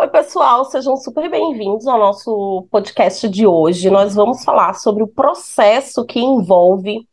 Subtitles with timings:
[0.00, 3.90] Oi, pessoal, sejam super bem-vindos ao nosso podcast de hoje.
[3.90, 7.06] Nós vamos falar sobre o processo que envolve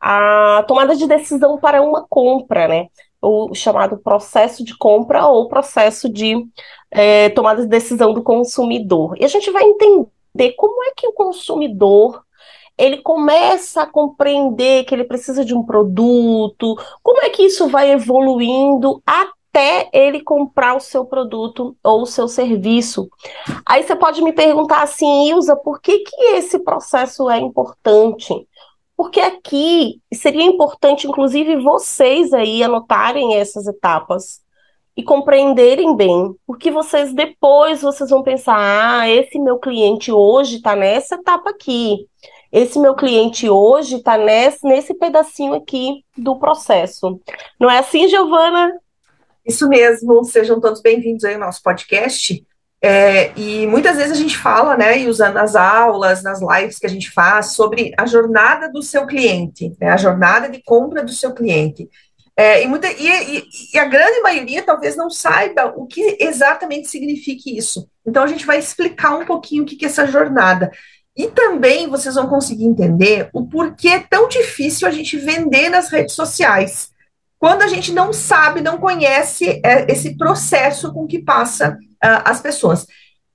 [0.00, 2.86] a tomada de decisão para uma compra, né?
[3.20, 6.34] O chamado processo de compra ou processo de
[6.90, 9.18] é, tomada de decisão do consumidor.
[9.20, 12.24] E a gente vai entender como é que o consumidor
[12.78, 17.90] ele começa a compreender que ele precisa de um produto, como é que isso vai
[17.90, 19.02] evoluindo
[19.92, 23.08] ele comprar o seu produto ou o seu serviço.
[23.66, 28.32] Aí você pode me perguntar assim, Ilza, por que, que esse processo é importante?
[28.96, 34.40] Porque aqui seria importante, inclusive, vocês aí anotarem essas etapas
[34.96, 40.76] e compreenderem bem, porque vocês depois vocês vão pensar, ah, esse meu cliente hoje está
[40.76, 42.06] nessa etapa aqui
[42.52, 47.20] esse meu cliente hoje está nesse, nesse pedacinho aqui do processo.
[47.58, 48.72] Não é assim, Giovana?
[49.46, 52.46] Isso mesmo, sejam todos bem-vindos aí ao nosso podcast.
[52.82, 56.86] É, e muitas vezes a gente fala, né, e usando nas aulas, nas lives que
[56.86, 61.12] a gente faz, sobre a jornada do seu cliente, né, a jornada de compra do
[61.12, 61.88] seu cliente.
[62.36, 67.50] É, e, muita, e, e, a grande maioria talvez não saiba o que exatamente significa
[67.50, 67.86] isso.
[68.06, 70.70] Então a gente vai explicar um pouquinho o que, que é essa jornada.
[71.14, 75.90] E também vocês vão conseguir entender o porquê é tão difícil a gente vender nas
[75.90, 76.90] redes sociais.
[77.40, 81.70] Quando a gente não sabe, não conhece é, esse processo com que passa
[82.04, 82.86] uh, as pessoas.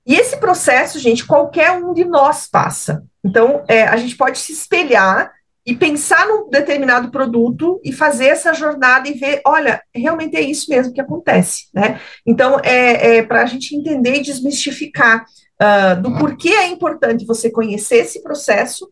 [0.06, 3.02] E esse processo, gente, qualquer um de nós passa.
[3.24, 5.32] Então, é, a gente pode se espelhar
[5.66, 10.70] e pensar num determinado produto e fazer essa jornada e ver, olha, realmente é isso
[10.70, 12.00] mesmo que acontece, né?
[12.24, 15.26] Então, é, é para a gente entender e desmistificar
[15.60, 18.88] uh, do porquê é importante você conhecer esse processo,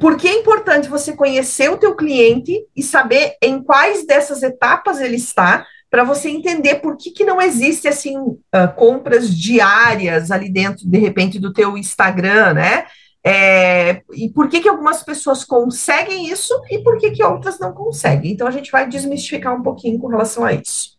[0.00, 5.00] por que é importante você conhecer o teu cliente e saber em quais dessas etapas
[5.00, 10.50] ele está, para você entender por que, que não existe assim uh, compras diárias ali
[10.50, 12.86] dentro, de repente, do teu Instagram, né?
[13.24, 17.72] É, e por que, que algumas pessoas conseguem isso e por que, que outras não
[17.72, 18.32] conseguem.
[18.32, 20.96] Então, a gente vai desmistificar um pouquinho com relação a isso.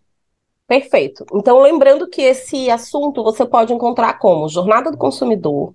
[0.68, 1.26] Perfeito.
[1.34, 5.74] Então, lembrando que esse assunto você pode encontrar como jornada do consumidor,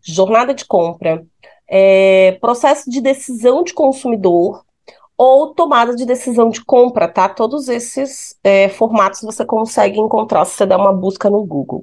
[0.00, 1.26] jornada de compra,
[1.74, 4.62] é, processo de decisão de consumidor
[5.16, 7.30] ou tomada de decisão de compra, tá?
[7.30, 11.82] Todos esses é, formatos você consegue encontrar se você der uma busca no Google.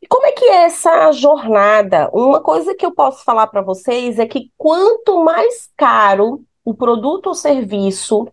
[0.00, 2.08] E como é que é essa jornada?
[2.12, 7.28] Uma coisa que eu posso falar para vocês é que quanto mais caro o produto
[7.28, 8.28] ou serviço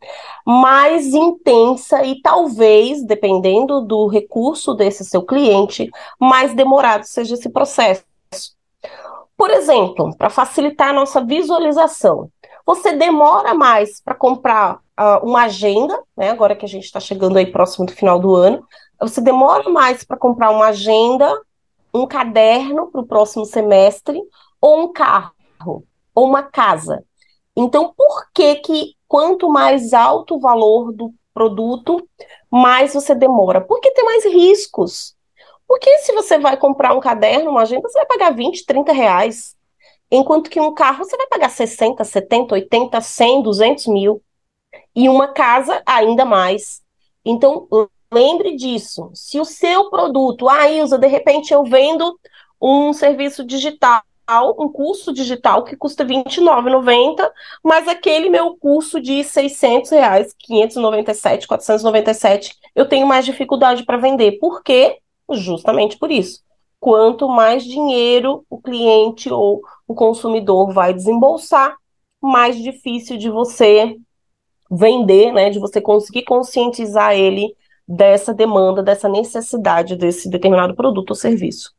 [0.46, 5.90] mais intensa e talvez, dependendo do recurso desse seu cliente,
[6.20, 8.04] mais demorado seja esse processo.
[9.38, 12.30] Por exemplo, para facilitar a nossa visualização,
[12.66, 16.30] você demora mais para comprar uh, uma agenda, né?
[16.30, 18.66] Agora que a gente está chegando aí próximo do final do ano,
[19.00, 21.30] você demora mais para comprar uma agenda,
[21.94, 24.22] um caderno para o próximo semestre,
[24.62, 25.34] ou um carro,
[26.16, 27.04] ou uma casa.
[27.56, 32.08] Então, por que que quanto mais alto o valor do produto,
[32.50, 33.62] mais você demora?
[33.62, 35.16] Porque tem mais riscos.
[35.68, 39.56] Porque se você vai comprar um caderno, uma agenda, você vai pagar 20, 30 reais.
[40.12, 44.22] Enquanto que um carro você vai pagar 60, 70, 80, 100, 200 mil.
[44.96, 46.82] E uma casa, ainda mais.
[47.26, 47.68] Então,
[48.12, 49.10] lembre disso.
[49.14, 52.20] Se o seu produto, ah, Ilza, de repente eu vendo
[52.62, 54.04] um serviço digital
[54.58, 57.30] um curso digital que custa R$29,90,
[57.62, 64.40] mas aquele meu curso de 600 reais, 597, 497, eu tenho mais dificuldade para vender.
[64.40, 64.98] Por quê?
[65.32, 66.42] Justamente por isso.
[66.80, 71.76] Quanto mais dinheiro o cliente ou o consumidor vai desembolsar,
[72.22, 73.98] mais difícil de você
[74.70, 77.56] vender, né, de você conseguir conscientizar ele
[77.88, 81.74] dessa demanda, dessa necessidade desse determinado produto ou serviço.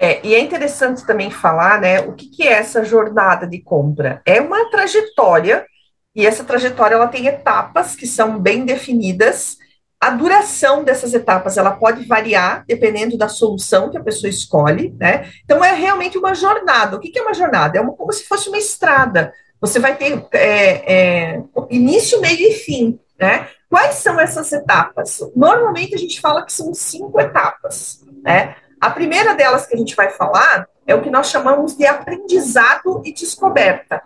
[0.00, 4.22] É, e é interessante também falar, né, o que, que é essa jornada de compra?
[4.24, 5.66] É uma trajetória,
[6.14, 9.58] e essa trajetória ela tem etapas que são bem definidas.
[10.00, 15.28] A duração dessas etapas ela pode variar dependendo da solução que a pessoa escolhe, né?
[15.44, 16.96] Então é realmente uma jornada.
[16.96, 17.78] O que, é uma jornada?
[17.78, 19.32] É uma, como se fosse uma estrada.
[19.60, 20.94] Você vai ter é,
[21.34, 23.48] é, início, meio e fim, né?
[23.68, 25.20] Quais são essas etapas?
[25.34, 28.54] Normalmente a gente fala que são cinco etapas, né?
[28.80, 33.02] A primeira delas que a gente vai falar é o que nós chamamos de aprendizado
[33.04, 34.00] e descoberta.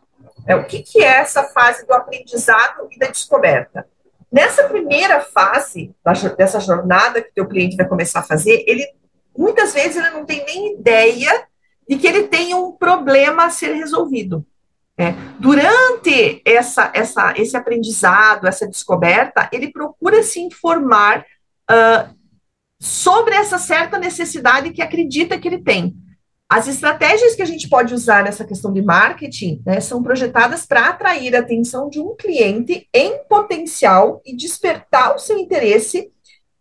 [0.47, 3.87] É, o que, que é essa fase do aprendizado e da descoberta?
[4.33, 5.95] Nessa primeira fase
[6.39, 8.87] dessa jornada que o teu cliente vai começar a fazer, ele
[9.37, 11.47] muitas vezes ele não tem nem ideia
[11.89, 14.45] de que ele tem um problema a ser resolvido.
[14.97, 21.25] É, durante essa, essa, esse aprendizado, essa descoberta, ele procura se informar
[21.71, 22.15] uh,
[22.79, 25.97] sobre essa certa necessidade que acredita que ele tem.
[26.53, 30.91] As estratégias que a gente pode usar nessa questão de marketing né, são projetadas para
[30.91, 36.13] atrair a atenção de um cliente em potencial e despertar o seu interesse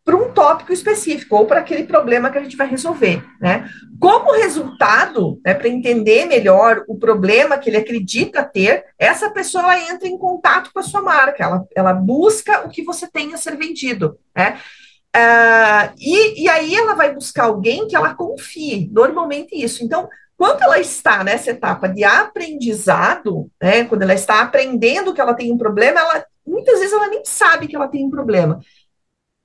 [0.06, 3.70] para um tópico específico ou para aquele problema que a gente vai resolver, né?
[4.00, 10.08] Como resultado, né, para entender melhor o problema que ele acredita ter, essa pessoa entra
[10.08, 13.58] em contato com a sua marca, ela, ela busca o que você tem a ser
[13.58, 14.58] vendido, né?
[15.16, 19.84] Uh, e, e aí ela vai buscar alguém que ela confie, normalmente isso.
[19.84, 25.34] Então, quando ela está nessa etapa de aprendizado, né, quando ela está aprendendo que ela
[25.34, 28.60] tem um problema, ela muitas vezes ela nem sabe que ela tem um problema.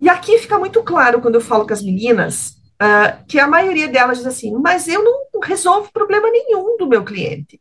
[0.00, 3.88] E aqui fica muito claro quando eu falo com as meninas uh, que a maioria
[3.88, 7.60] delas diz assim: mas eu não resolvo problema nenhum do meu cliente.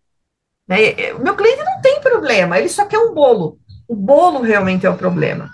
[0.67, 1.13] Né?
[1.13, 3.59] O meu cliente não tem problema, ele só quer um bolo.
[3.87, 5.49] O bolo realmente é o problema.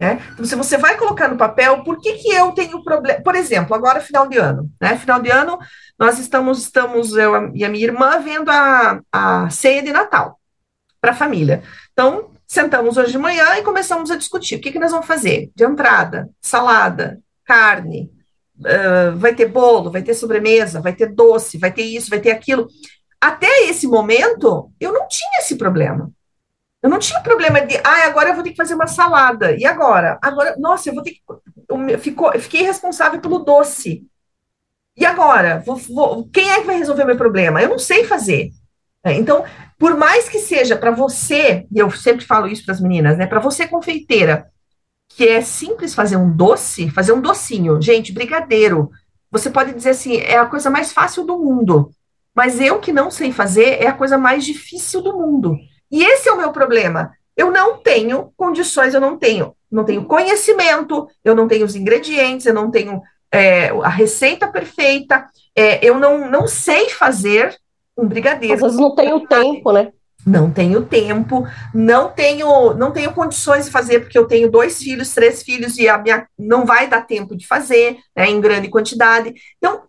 [0.00, 0.18] Né?
[0.32, 3.20] Então, se você vai colocar no papel, por que, que eu tenho problema?
[3.20, 4.96] Por exemplo, agora final de ano, né?
[4.96, 5.58] Final de ano,
[5.98, 10.40] nós estamos, estamos eu e a minha irmã, vendo a, a ceia de Natal
[11.02, 11.62] para a família.
[11.92, 15.50] Então, sentamos hoje de manhã e começamos a discutir o que, que nós vamos fazer
[15.54, 18.10] de entrada, salada, carne,
[18.58, 22.30] uh, vai ter bolo, vai ter sobremesa, vai ter doce, vai ter isso, vai ter
[22.30, 22.68] aquilo.
[23.20, 26.10] Até esse momento, eu não tinha esse problema.
[26.82, 29.54] Eu não tinha problema de, ah, agora eu vou ter que fazer uma salada.
[29.56, 30.18] E agora?
[30.22, 31.20] Agora, nossa, eu vou ter que.
[31.68, 34.06] Eu, ficou, eu fiquei responsável pelo doce.
[34.96, 35.62] E agora?
[35.64, 37.62] Vou, vou, quem é que vai resolver meu problema?
[37.62, 38.50] Eu não sei fazer.
[39.04, 39.44] É, então,
[39.78, 43.26] por mais que seja para você, e eu sempre falo isso para as meninas, né?
[43.26, 44.50] Para você, confeiteira,
[45.08, 47.80] que é simples fazer um doce, fazer um docinho.
[47.80, 48.90] Gente, brigadeiro.
[49.30, 51.90] Você pode dizer assim, é a coisa mais fácil do mundo.
[52.34, 55.56] Mas eu que não sei fazer, é a coisa mais difícil do mundo.
[55.90, 57.12] E esse é o meu problema.
[57.36, 62.46] Eu não tenho condições, eu não tenho, não tenho conhecimento, eu não tenho os ingredientes,
[62.46, 63.00] eu não tenho
[63.32, 65.26] é, a receita perfeita,
[65.56, 67.56] é, eu não, não sei fazer
[67.96, 68.54] um brigadeiro.
[68.54, 69.92] Às vezes não tenho tempo, né?
[70.26, 75.14] Não tenho tempo, não tenho, não tenho condições de fazer, porque eu tenho dois filhos,
[75.14, 79.32] três filhos, e a minha não vai dar tempo de fazer, né, em grande quantidade.
[79.56, 79.82] Então,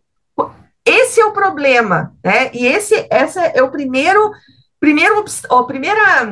[0.86, 2.50] esse é o problema, né?
[2.54, 4.32] E esse, essa é o primeiro
[4.82, 6.28] primeiro, a primeira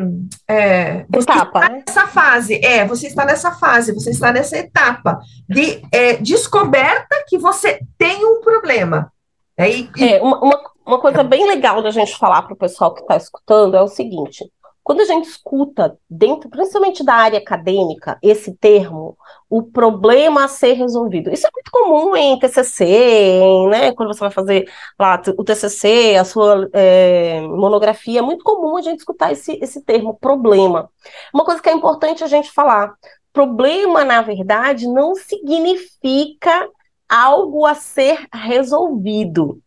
[0.48, 1.84] é, etapa, né?
[1.88, 7.38] nessa fase, é, você está nessa fase, você está nessa etapa de é, descoberta que
[7.38, 9.14] você tem um problema.
[9.56, 12.92] É, e, é uma, uma, uma coisa bem legal da gente falar para o pessoal
[12.92, 14.44] que está escutando é o seguinte:
[14.90, 19.16] quando a gente escuta, dentro, principalmente da área acadêmica, esse termo,
[19.48, 21.32] o problema a ser resolvido.
[21.32, 24.68] Isso é muito comum em TCC, em, né, quando você vai fazer
[25.00, 29.80] lá o TCC, a sua é, monografia, é muito comum a gente escutar esse, esse
[29.84, 30.90] termo, problema.
[31.32, 32.92] Uma coisa que é importante a gente falar,
[33.32, 36.68] problema, na verdade, não significa
[37.08, 39.62] algo a ser resolvido.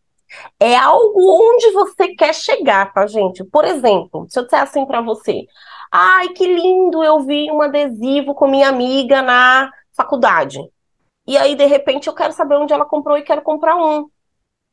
[0.58, 3.44] É algo onde você quer chegar, tá, gente?
[3.44, 5.46] Por exemplo, se eu disser assim para você,
[5.90, 10.58] ai, que lindo, eu vi um adesivo com minha amiga na faculdade.
[11.26, 14.08] E aí, de repente, eu quero saber onde ela comprou e quero comprar um.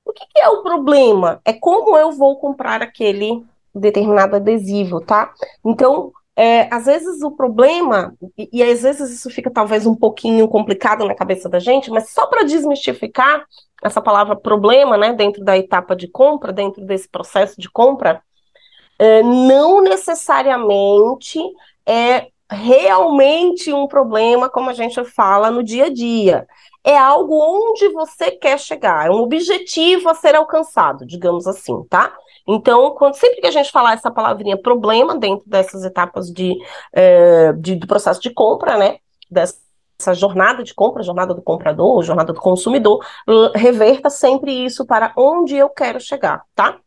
[0.05, 1.39] O que, que é o problema?
[1.45, 5.33] É como eu vou comprar aquele determinado adesivo, tá?
[5.63, 10.47] Então, é, às vezes o problema, e, e, às vezes isso fica talvez um pouquinho
[10.47, 13.45] complicado na cabeça da gente, mas só para desmistificar
[13.83, 18.21] essa palavra problema, né, dentro da etapa de compra, dentro desse processo de compra,
[18.97, 21.41] é, não necessariamente
[21.85, 26.47] é realmente um problema, como a gente fala no dia a dia.
[26.85, 32.15] É algo onde você quer chegar, é um objetivo a ser alcançado, digamos assim, tá?
[32.51, 36.55] Então, quando, sempre que a gente falar essa palavrinha problema dentro dessas etapas de,
[36.91, 38.97] é, de, do processo de compra, né?
[39.29, 43.05] Dessa jornada de compra, jornada do comprador, jornada do consumidor,
[43.53, 46.79] reverta sempre isso para onde eu quero chegar, tá?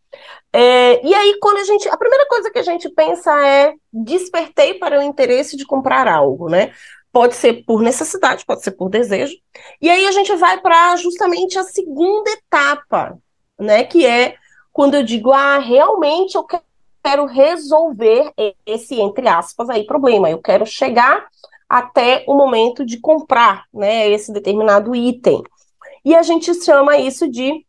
[0.52, 1.88] É, e aí, quando a gente.
[1.88, 6.48] A primeira coisa que a gente pensa é despertei para o interesse de comprar algo,
[6.48, 6.72] né?
[7.12, 9.36] Pode ser por necessidade, pode ser por desejo.
[9.80, 13.16] E aí a gente vai para justamente a segunda etapa,
[13.58, 13.84] né?
[13.84, 14.34] Que é
[14.72, 16.46] quando eu digo, ah, realmente eu
[17.02, 18.32] quero resolver
[18.64, 20.30] esse, entre aspas, aí, problema.
[20.30, 21.26] Eu quero chegar
[21.68, 25.42] até o momento de comprar, né, esse determinado item.
[26.04, 27.64] E a gente chama isso de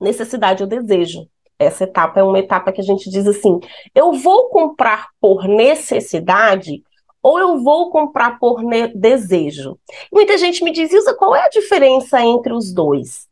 [0.00, 1.26] necessidade ou desejo.
[1.58, 3.60] Essa etapa é uma etapa que a gente diz assim:
[3.94, 6.82] eu vou comprar por necessidade
[7.22, 8.62] ou eu vou comprar por
[8.94, 9.78] desejo.
[10.10, 13.29] Muita gente me diz, Ilza, qual é a diferença entre os dois?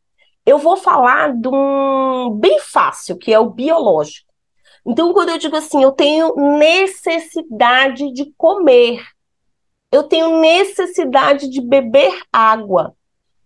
[0.49, 4.27] Eu vou falar de um bem fácil, que é o biológico.
[4.87, 9.05] Então, quando eu digo assim, eu tenho necessidade de comer,
[9.93, 12.95] eu tenho necessidade de beber água.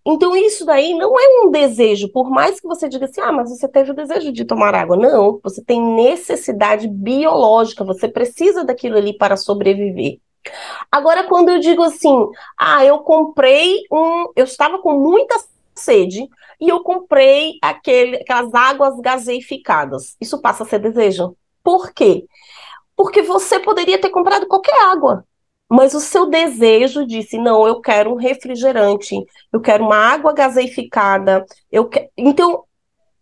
[0.06, 3.50] Então, isso daí não é um desejo, por mais que você diga assim, ah, mas
[3.50, 4.96] você teve o desejo de tomar água.
[4.96, 10.18] Não, você tem necessidade biológica, você precisa daquilo ali para sobreviver.
[10.90, 14.32] Agora, quando eu digo assim, ah, eu comprei um.
[14.36, 15.36] Eu estava com muita
[15.74, 16.28] sede
[16.62, 20.16] e eu comprei aquele, aquelas águas gaseificadas.
[20.20, 21.36] Isso passa a ser desejo.
[21.60, 22.24] Por quê?
[22.94, 25.24] Porque você poderia ter comprado qualquer água,
[25.68, 29.16] mas o seu desejo disse: não, eu quero um refrigerante,
[29.52, 31.44] eu quero uma água gaseificada.
[31.70, 31.90] Eu.
[32.16, 32.62] Então,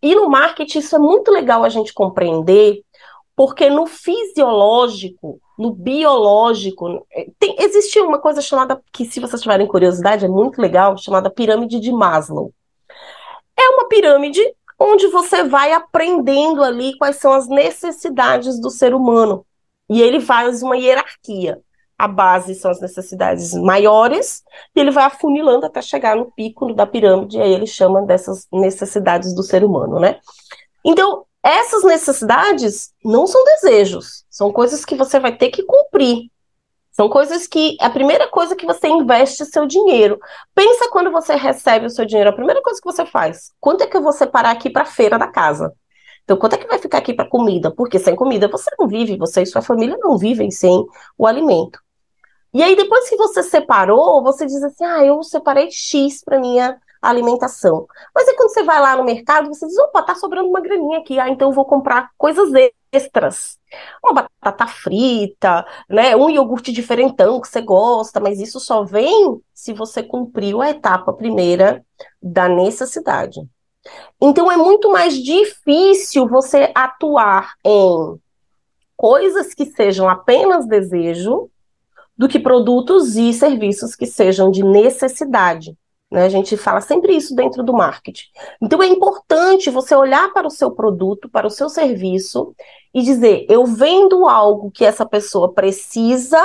[0.03, 2.83] e no marketing isso é muito legal a gente compreender,
[3.35, 7.07] porque no fisiológico, no biológico,
[7.39, 11.79] tem, existe uma coisa chamada, que se vocês tiverem curiosidade, é muito legal, chamada pirâmide
[11.79, 12.53] de Maslow.
[13.61, 14.41] É uma pirâmide
[14.79, 19.45] onde você vai aprendendo ali quais são as necessidades do ser humano.
[19.87, 21.61] E ele faz uma hierarquia.
[21.97, 24.41] A base são as necessidades maiores,
[24.75, 28.47] e ele vai afunilando até chegar no pico da pirâmide, e aí ele chama dessas
[28.51, 30.19] necessidades do ser humano, né?
[30.83, 36.31] Então, essas necessidades não são desejos, são coisas que você vai ter que cumprir.
[36.91, 40.19] São coisas que a primeira coisa que você investe seu dinheiro.
[40.53, 43.51] Pensa quando você recebe o seu dinheiro, a primeira coisa que você faz.
[43.59, 45.73] Quanto é que eu vou separar aqui para a feira da casa?
[46.23, 47.71] Então, quanto é que vai ficar aqui para comida?
[47.71, 50.85] Porque sem comida você não vive, você e sua família não vivem sem
[51.17, 51.79] o alimento.
[52.53, 56.77] E aí, depois que você separou, você diz assim: ah, eu separei X para minha
[57.01, 57.87] alimentação.
[58.13, 60.99] Mas aí quando você vai lá no mercado, você diz, opa, tá sobrando uma graninha
[60.99, 62.51] aqui, ah, então eu vou comprar coisas
[62.91, 63.57] extras.
[64.03, 69.73] Uma batata frita, né, um iogurte diferentão que você gosta, mas isso só vem se
[69.73, 71.83] você cumpriu a etapa primeira
[72.21, 73.41] da necessidade.
[74.21, 78.19] Então é muito mais difícil você atuar em
[78.95, 81.49] coisas que sejam apenas desejo
[82.15, 85.75] do que produtos e serviços que sejam de necessidade.
[86.11, 86.25] Né?
[86.25, 88.25] A gente fala sempre isso dentro do marketing.
[88.61, 92.53] Então é importante você olhar para o seu produto, para o seu serviço
[92.93, 96.41] e dizer: eu vendo algo que essa pessoa precisa,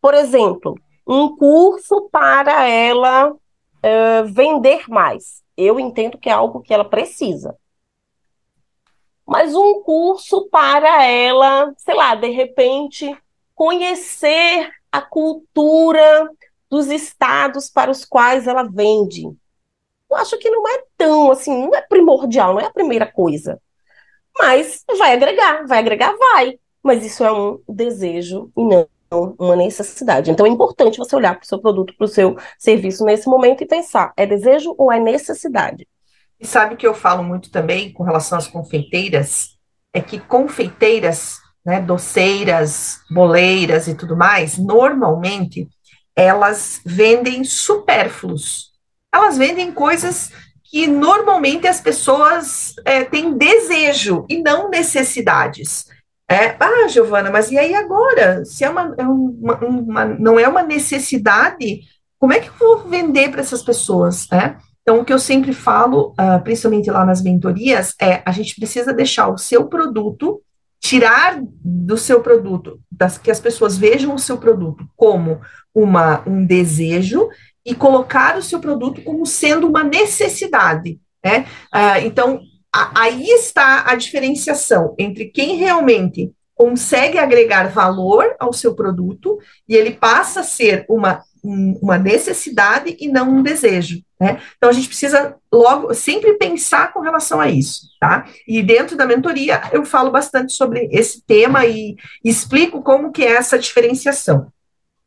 [0.00, 5.42] por exemplo, um curso para ela uh, vender mais.
[5.56, 7.56] Eu entendo que é algo que ela precisa.
[9.26, 13.16] Mas um curso para ela, sei lá, de repente,
[13.54, 16.30] conhecer a cultura
[16.70, 19.24] dos estados para os quais ela vende.
[20.10, 23.60] Eu acho que não é tão assim, não é primordial, não é a primeira coisa.
[24.38, 26.58] Mas vai agregar, vai agregar, vai.
[26.82, 30.30] Mas isso é um desejo e não uma necessidade.
[30.30, 33.62] Então é importante você olhar para o seu produto, para o seu serviço nesse momento
[33.62, 35.86] e pensar: é desejo ou é necessidade?
[36.38, 39.56] E sabe que eu falo muito também com relação às confeiteiras?
[39.92, 45.68] É que confeiteiras, né, doceiras, boleiras e tudo mais, normalmente
[46.18, 48.72] elas vendem supérfluos.
[49.14, 50.32] Elas vendem coisas
[50.64, 55.86] que normalmente as pessoas é, têm desejo e não necessidades.
[56.28, 58.44] É, ah, Giovana, mas e aí agora?
[58.44, 61.82] Se é uma, é uma, uma, não é uma necessidade,
[62.18, 64.26] como é que eu vou vender para essas pessoas?
[64.32, 64.56] É?
[64.82, 68.92] Então, o que eu sempre falo, uh, principalmente lá nas mentorias, é a gente precisa
[68.92, 70.42] deixar o seu produto,
[70.88, 75.38] tirar do seu produto, das, que as pessoas vejam o seu produto como
[75.74, 77.28] uma, um desejo
[77.62, 80.98] e colocar o seu produto como sendo uma necessidade.
[81.22, 81.46] Né?
[81.70, 82.40] Ah, então,
[82.74, 89.76] a, aí está a diferenciação entre quem realmente consegue agregar valor ao seu produto e
[89.76, 94.02] ele passa a ser uma, uma necessidade e não um desejo.
[94.20, 94.40] Né?
[94.56, 98.26] Então a gente precisa logo sempre pensar com relação a isso, tá?
[98.46, 103.24] E dentro da mentoria eu falo bastante sobre esse tema e, e explico como que
[103.24, 104.52] é essa diferenciação.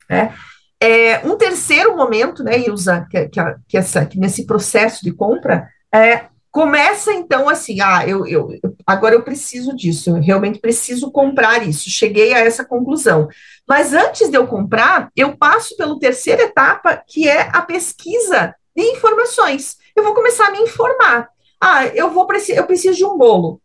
[0.10, 0.34] Né?
[0.82, 5.70] É, um terceiro momento, né, Ilza, que, que, que, essa, que nesse processo de compra,
[5.94, 8.50] é, começa então assim, ah, eu, eu,
[8.86, 13.28] agora eu preciso disso, eu realmente preciso comprar isso, cheguei a essa conclusão.
[13.68, 18.84] Mas antes de eu comprar, eu passo pela terceira etapa, que é a pesquisa de
[18.84, 19.78] informações.
[19.96, 21.30] Eu vou começar a me informar.
[21.60, 23.62] Ah, eu vou eu preciso de um bolo.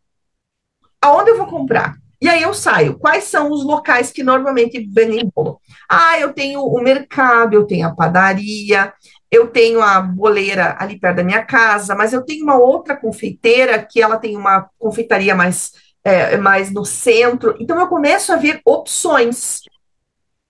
[1.00, 1.94] Aonde eu vou comprar?
[2.20, 2.98] E aí eu saio.
[2.98, 5.60] Quais são os locais que normalmente vendem bolo?
[5.88, 8.92] Ah, eu tenho o mercado, eu tenho a padaria,
[9.30, 13.84] eu tenho a boleira ali perto da minha casa, mas eu tenho uma outra confeiteira
[13.84, 15.72] que ela tem uma confeitaria mais,
[16.04, 17.56] é, mais no centro.
[17.60, 19.60] Então eu começo a ver opções.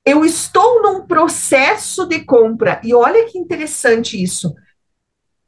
[0.05, 4.55] Eu estou num processo de compra, e olha que interessante isso.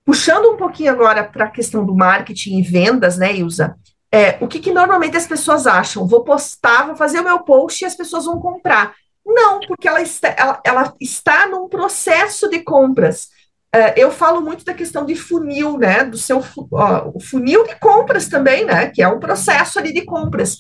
[0.05, 3.77] Puxando um pouquinho agora para a questão do marketing e vendas, né, Ilza?
[4.11, 6.09] É, o que, que normalmente as pessoas acham?
[6.09, 8.95] Vou postar, vou fazer o meu post e as pessoas vão comprar.
[9.29, 13.29] Não, porque ela está, ela, ela está num processo de compras.
[13.77, 16.03] uh, eu falo muito da questão de funil, né?
[16.05, 18.89] Do seu uh, o funil de compras também, né?
[18.89, 20.57] Que é um processo ali de compras.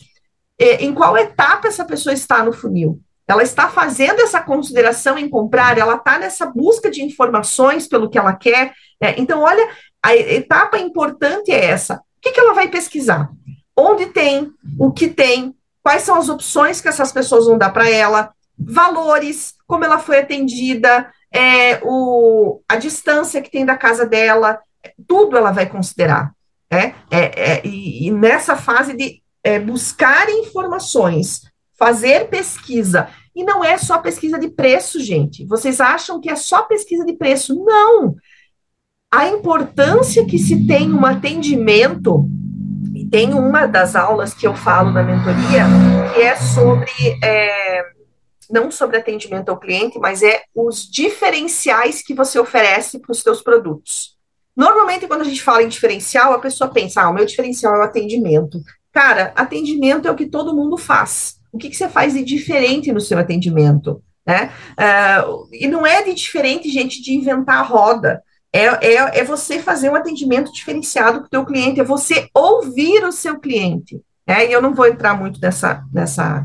[0.58, 3.00] E, em qual etapa essa pessoa está no funil?
[3.26, 8.18] Ela está fazendo essa consideração em comprar, ela está nessa busca de informações pelo que
[8.18, 8.72] ela quer.
[9.00, 9.14] Né?
[9.18, 9.66] Então, olha,
[10.02, 11.96] a etapa importante é essa.
[11.96, 13.30] O que, que ela vai pesquisar?
[13.76, 17.88] Onde tem, o que tem, quais são as opções que essas pessoas vão dar para
[17.88, 24.58] ela, valores, como ela foi atendida, é, o, a distância que tem da casa dela,
[25.06, 26.32] tudo ela vai considerar.
[26.70, 31.42] É, é, é e, e, nessa fase de é, buscar informações,
[31.78, 35.46] fazer pesquisa, e não é só pesquisa de preço, gente.
[35.46, 37.54] Vocês acham que é só pesquisa de preço?
[37.64, 38.16] Não!
[39.10, 42.28] A importância que se tem um atendimento,
[42.94, 45.64] e tem uma das aulas que eu falo na mentoria,
[46.12, 46.90] que é sobre
[47.22, 47.97] é,
[48.50, 53.42] não sobre atendimento ao cliente, mas é os diferenciais que você oferece para os seus
[53.42, 54.16] produtos.
[54.56, 57.78] Normalmente, quando a gente fala em diferencial, a pessoa pensa, ah, o meu diferencial é
[57.78, 58.60] o atendimento.
[58.92, 61.36] Cara, atendimento é o que todo mundo faz.
[61.52, 64.02] O que, que você faz de diferente no seu atendimento?
[64.26, 64.52] Né?
[64.72, 68.22] Uh, e não é de diferente, gente, de inventar a roda.
[68.52, 73.04] É, é, é você fazer um atendimento diferenciado para o teu cliente, é você ouvir
[73.04, 74.00] o seu cliente.
[74.26, 74.48] Né?
[74.48, 76.44] E eu não vou entrar muito nessa, nessa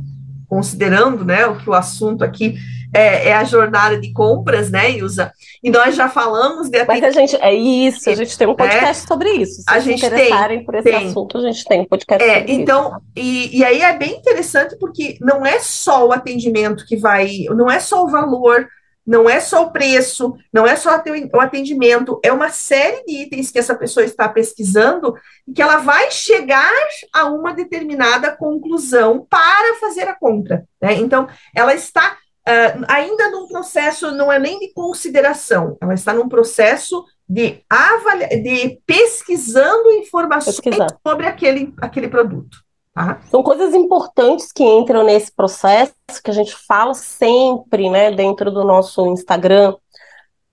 [0.53, 2.55] considerando, né, o que o assunto aqui
[2.93, 5.33] é, é, a jornada de compras, né, Ilza?
[5.63, 9.03] E nós já falamos de Mas a gente, é isso, a gente tem um podcast
[9.03, 9.63] é, sobre isso.
[9.63, 11.07] Se a gente interessarem tem, por esse tem.
[11.07, 13.01] assunto, a gente tem um podcast é, sobre então, isso.
[13.15, 17.72] E, e aí é bem interessante porque não é só o atendimento que vai, não
[17.72, 18.67] é só o valor,
[19.05, 20.91] não é só o preço, não é só
[21.33, 25.13] o atendimento, é uma série de itens que essa pessoa está pesquisando
[25.48, 26.72] e que ela vai chegar
[27.13, 30.65] a uma determinada conclusão para fazer a compra.
[30.81, 30.93] Né?
[30.93, 32.17] Então, ela está
[32.48, 38.27] uh, ainda num processo, não é nem de consideração, ela está num processo de, avalia
[38.41, 40.88] de pesquisando informações Pesquisar.
[41.05, 42.62] sobre aquele, aquele produto.
[42.93, 43.21] Tá?
[43.29, 48.63] São coisas importantes que entram nesse processo, que a gente fala sempre, né, dentro do
[48.63, 49.75] nosso Instagram,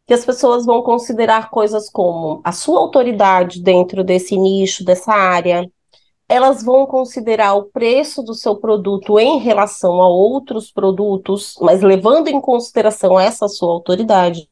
[0.06, 5.70] que as pessoas vão considerar coisas como a sua autoridade dentro desse nicho, dessa área,
[6.28, 12.28] elas vão considerar o preço do seu produto em relação a outros produtos, mas levando
[12.28, 14.48] em consideração essa sua autoridade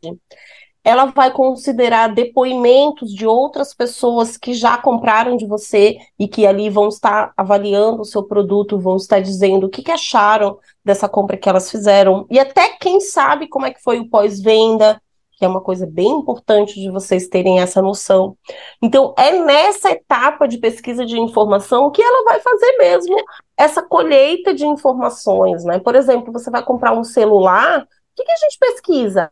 [0.89, 6.71] ela vai considerar depoimentos de outras pessoas que já compraram de você e que ali
[6.71, 11.37] vão estar avaliando o seu produto, vão estar dizendo o que, que acharam dessa compra
[11.37, 14.99] que elas fizeram, e até quem sabe como é que foi o pós-venda,
[15.33, 18.35] que é uma coisa bem importante de vocês terem essa noção.
[18.81, 23.15] Então, é nessa etapa de pesquisa de informação que ela vai fazer mesmo
[23.59, 25.79] essa colheita de informações, né?
[25.81, 27.87] Por exemplo, você vai comprar um celular,
[28.19, 29.31] que, que a gente pesquisa?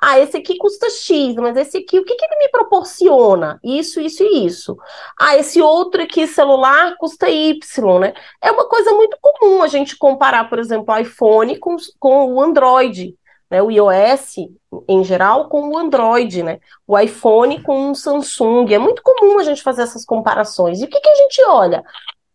[0.00, 3.60] Ah, esse aqui custa X, mas esse aqui, o que, que ele me proporciona?
[3.62, 4.76] Isso, isso e isso.
[5.20, 8.14] Ah, esse outro aqui, celular, custa Y, né?
[8.40, 12.40] É uma coisa muito comum a gente comparar, por exemplo, o iPhone com, com o
[12.40, 13.14] Android,
[13.50, 13.60] né?
[13.62, 14.36] O iOS,
[14.88, 16.58] em geral, com o Android, né?
[16.86, 18.72] O iPhone com o Samsung.
[18.72, 20.80] É muito comum a gente fazer essas comparações.
[20.80, 21.84] E o que, que a gente olha?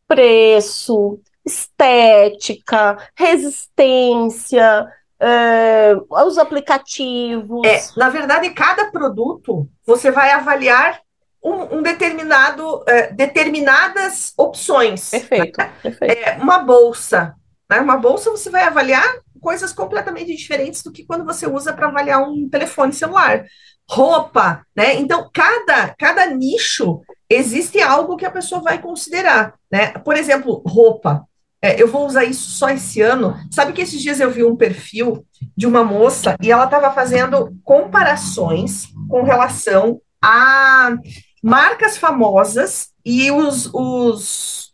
[0.07, 4.87] Preço, estética, resistência,
[5.19, 7.65] é, os aplicativos.
[7.65, 10.99] É, na verdade, cada produto você vai avaliar
[11.43, 15.09] um, um determinado, é, determinadas opções.
[15.09, 15.57] Perfeito.
[15.57, 15.73] Né?
[15.81, 16.17] perfeito.
[16.17, 17.35] É, uma bolsa.
[17.69, 17.79] Né?
[17.79, 22.21] Uma bolsa você vai avaliar coisas completamente diferentes do que quando você usa para avaliar
[22.21, 23.45] um telefone celular.
[23.89, 24.95] Roupa, né?
[24.95, 29.93] Então, cada, cada nicho existe algo que a pessoa vai considerar, né?
[29.99, 31.25] Por exemplo, roupa.
[31.61, 33.35] É, eu vou usar isso só esse ano.
[33.51, 37.55] Sabe que esses dias eu vi um perfil de uma moça e ela estava fazendo
[37.63, 40.95] comparações com relação a
[41.43, 44.67] marcas famosas e os, os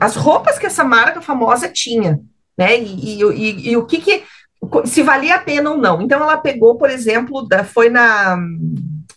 [0.00, 2.20] as roupas que essa marca famosa tinha,
[2.58, 2.78] né?
[2.78, 4.24] E, e, e, e o que, que
[4.84, 6.02] se valia a pena ou não.
[6.02, 8.36] Então ela pegou, por exemplo, da, foi na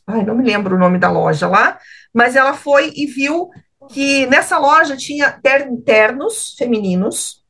[0.05, 1.77] ai, não me lembro o nome da loja lá,
[2.13, 3.49] mas ela foi e viu
[3.89, 5.39] que nessa loja tinha
[5.83, 7.43] ternos femininos,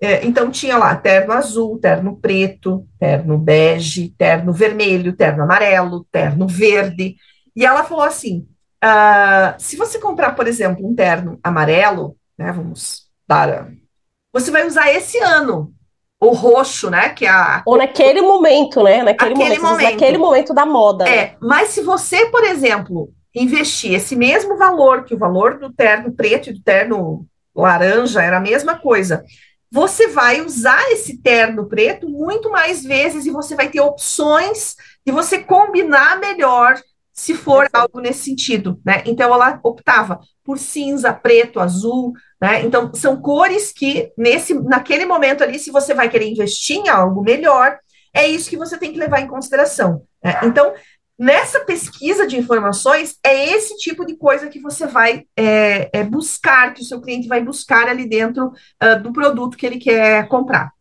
[0.00, 6.46] é, então tinha lá terno azul, terno preto, terno bege, terno vermelho, terno amarelo, terno
[6.46, 7.16] verde,
[7.54, 8.46] e ela falou assim,
[8.82, 13.70] uh, se você comprar, por exemplo, um terno amarelo, né, vamos dar,
[14.32, 15.74] você vai usar esse ano,
[16.20, 17.08] o roxo, né?
[17.08, 17.62] Que é a...
[17.64, 19.02] Ou naquele momento, né?
[19.02, 19.90] Naquele momento, momento.
[19.90, 21.08] Naquele momento da moda.
[21.08, 21.36] É, né?
[21.40, 26.50] mas se você, por exemplo, investir esse mesmo valor, que o valor do terno preto
[26.50, 29.24] e do terno laranja era a mesma coisa,
[29.70, 34.74] você vai usar esse terno preto muito mais vezes e você vai ter opções
[35.06, 36.76] de você combinar melhor
[37.12, 39.02] se for algo nesse sentido, né?
[39.04, 42.62] Então ela optava por cinza, preto, azul, né?
[42.62, 47.22] Então são cores que nesse naquele momento ali, se você vai querer investir em algo
[47.22, 47.78] melhor,
[48.12, 50.02] é isso que você tem que levar em consideração.
[50.24, 50.40] Né?
[50.44, 50.72] Então
[51.20, 56.72] nessa pesquisa de informações é esse tipo de coisa que você vai é, é buscar,
[56.72, 60.72] que o seu cliente vai buscar ali dentro uh, do produto que ele quer comprar.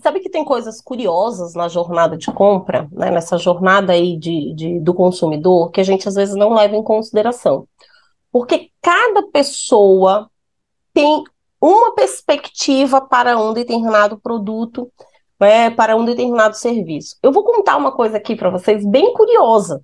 [0.00, 4.78] Sabe que tem coisas curiosas na jornada de compra, né, nessa jornada aí de, de,
[4.78, 7.66] do consumidor, que a gente às vezes não leva em consideração.
[8.30, 10.30] Porque cada pessoa
[10.94, 11.24] tem
[11.60, 14.90] uma perspectiva para um determinado produto,
[15.42, 17.16] né, para um determinado serviço.
[17.20, 19.82] Eu vou contar uma coisa aqui para vocês bem curiosa.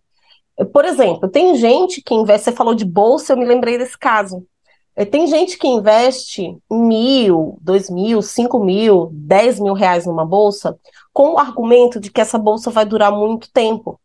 [0.73, 4.47] Por exemplo, tem gente que investe, você falou de bolsa, eu me lembrei desse caso.
[4.95, 10.79] É, tem gente que investe mil, dois mil, cinco mil, dez mil reais numa bolsa
[11.13, 14.01] com o argumento de que essa bolsa vai durar muito tempo.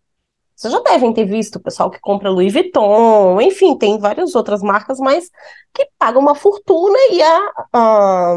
[0.56, 4.62] Vocês já devem ter visto o pessoal que compra Louis Vuitton, enfim, tem várias outras
[4.62, 5.30] marcas, mas
[5.74, 8.36] que pagam uma fortuna e a, a,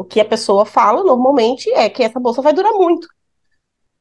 [0.00, 3.08] o que a pessoa fala normalmente é que essa bolsa vai durar muito.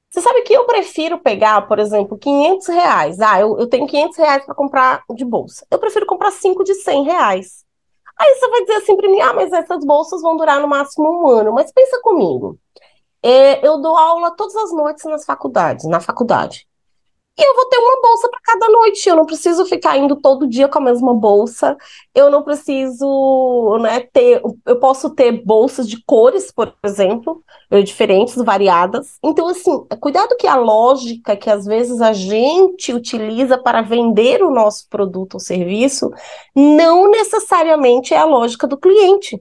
[0.09, 3.19] Você sabe que eu prefiro pegar, por exemplo, 500 reais.
[3.19, 5.65] Ah, eu, eu tenho 500 reais para comprar de bolsa.
[5.69, 7.65] Eu prefiro comprar cinco de 100 reais.
[8.17, 11.23] Aí você vai dizer assim para mim, ah, mas essas bolsas vão durar no máximo
[11.23, 11.53] um ano.
[11.53, 12.57] Mas pensa comigo.
[13.21, 16.66] É, eu dou aula todas as noites nas faculdades, na faculdade.
[17.37, 19.07] E eu vou ter uma bolsa para cada noite.
[19.07, 21.77] Eu não preciso ficar indo todo dia com a mesma bolsa.
[22.13, 24.41] Eu não preciso, né, ter.
[24.65, 27.43] Eu posso ter bolsas de cores, por exemplo,
[27.83, 29.19] diferentes, variadas.
[29.23, 34.49] Então, assim, cuidado que a lógica que às vezes a gente utiliza para vender o
[34.49, 36.11] nosso produto ou serviço
[36.55, 39.39] não necessariamente é a lógica do cliente.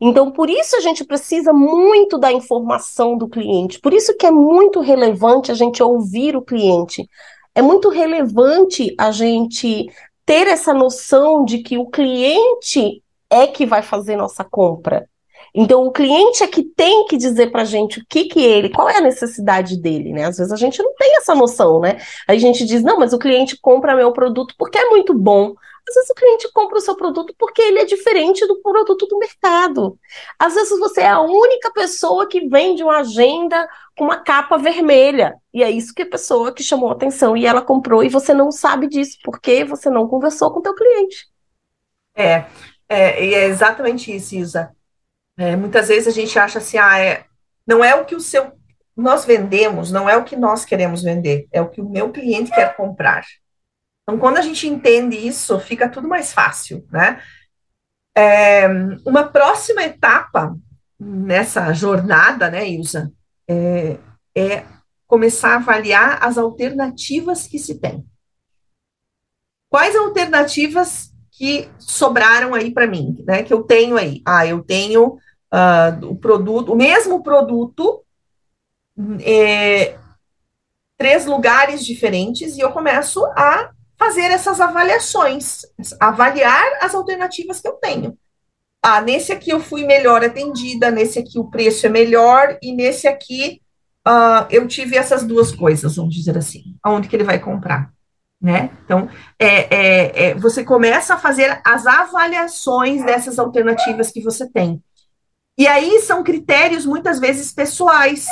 [0.00, 4.30] Então, por isso a gente precisa muito da informação do cliente, por isso que é
[4.30, 7.08] muito relevante a gente ouvir o cliente.
[7.54, 9.90] É muito relevante a gente
[10.24, 15.08] ter essa noção de que o cliente é que vai fazer nossa compra.
[15.54, 18.68] Então, o cliente é que tem que dizer para a gente o que que ele,
[18.68, 20.26] qual é a necessidade dele, né?
[20.26, 21.98] Às vezes a gente não tem essa noção, né?
[22.28, 25.54] Aí a gente diz, não, mas o cliente compra meu produto porque é muito bom.
[25.88, 29.18] Às vezes o cliente compra o seu produto porque ele é diferente do produto do
[29.18, 29.98] mercado.
[30.38, 35.34] Às vezes você é a única pessoa que vende uma agenda com uma capa vermelha.
[35.52, 38.52] E é isso que a pessoa que chamou atenção e ela comprou e você não
[38.52, 41.26] sabe disso porque você não conversou com o teu cliente.
[42.14, 42.44] É,
[42.88, 44.76] é, é exatamente isso, Isa.
[45.38, 47.24] É, muitas vezes a gente acha assim, ah, é,
[47.66, 48.52] não é o que o seu
[48.96, 52.50] nós vendemos, não é o que nós queremos vender, é o que o meu cliente
[52.50, 53.24] quer comprar.
[54.08, 57.22] Então, quando a gente entende isso, fica tudo mais fácil, né?
[58.16, 58.66] É,
[59.04, 60.56] uma próxima etapa
[60.98, 63.12] nessa jornada, né, Ilza,
[63.46, 63.98] é,
[64.34, 64.64] é
[65.06, 68.02] começar a avaliar as alternativas que se tem.
[69.68, 73.42] Quais alternativas que sobraram aí para mim, né?
[73.42, 74.22] Que eu tenho aí?
[74.24, 75.18] Ah, eu tenho
[75.52, 78.02] uh, o produto, o mesmo produto,
[79.20, 79.98] é,
[80.96, 85.62] três lugares diferentes e eu começo a fazer essas avaliações,
[85.98, 88.16] avaliar as alternativas que eu tenho.
[88.80, 93.08] Ah, nesse aqui eu fui melhor atendida, nesse aqui o preço é melhor, e nesse
[93.08, 93.60] aqui
[94.06, 97.90] uh, eu tive essas duas coisas, vamos dizer assim, aonde que ele vai comprar,
[98.40, 98.70] né?
[98.84, 104.80] Então, é, é, é, você começa a fazer as avaliações dessas alternativas que você tem.
[105.58, 108.28] E aí são critérios muitas vezes pessoais.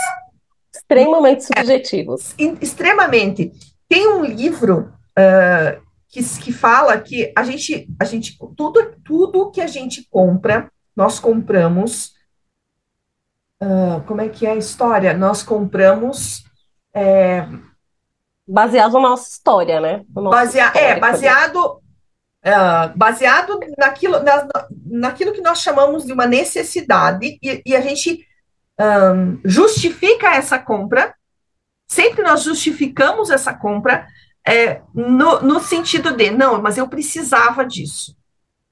[0.72, 2.36] Extremamente subjetivos.
[2.60, 3.50] extremamente.
[3.88, 9.60] Tem um livro uh, que, que fala que a gente, a gente tudo, tudo que
[9.60, 12.14] a gente compra, nós compramos.
[13.62, 15.14] Uh, como é que é a história?
[15.14, 16.44] Nós compramos.
[16.94, 17.46] É,
[18.46, 20.04] baseado na nossa história, né?
[20.08, 21.80] Basea é, baseado.
[22.46, 24.48] Uh, baseado naquilo, na,
[24.86, 28.24] naquilo que nós chamamos de uma necessidade, e, e a gente
[28.78, 31.12] um, justifica essa compra,
[31.88, 34.06] sempre nós justificamos essa compra
[34.46, 38.16] é, no, no sentido de, não, mas eu precisava disso.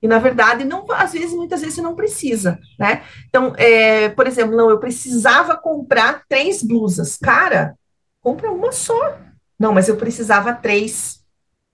[0.01, 3.03] E, na verdade, não, às vezes, muitas vezes, você não precisa, né?
[3.29, 7.17] Então, é, por exemplo, não, eu precisava comprar três blusas.
[7.17, 7.75] Cara,
[8.21, 9.19] compra uma só.
[9.59, 11.25] Não, mas eu precisava três.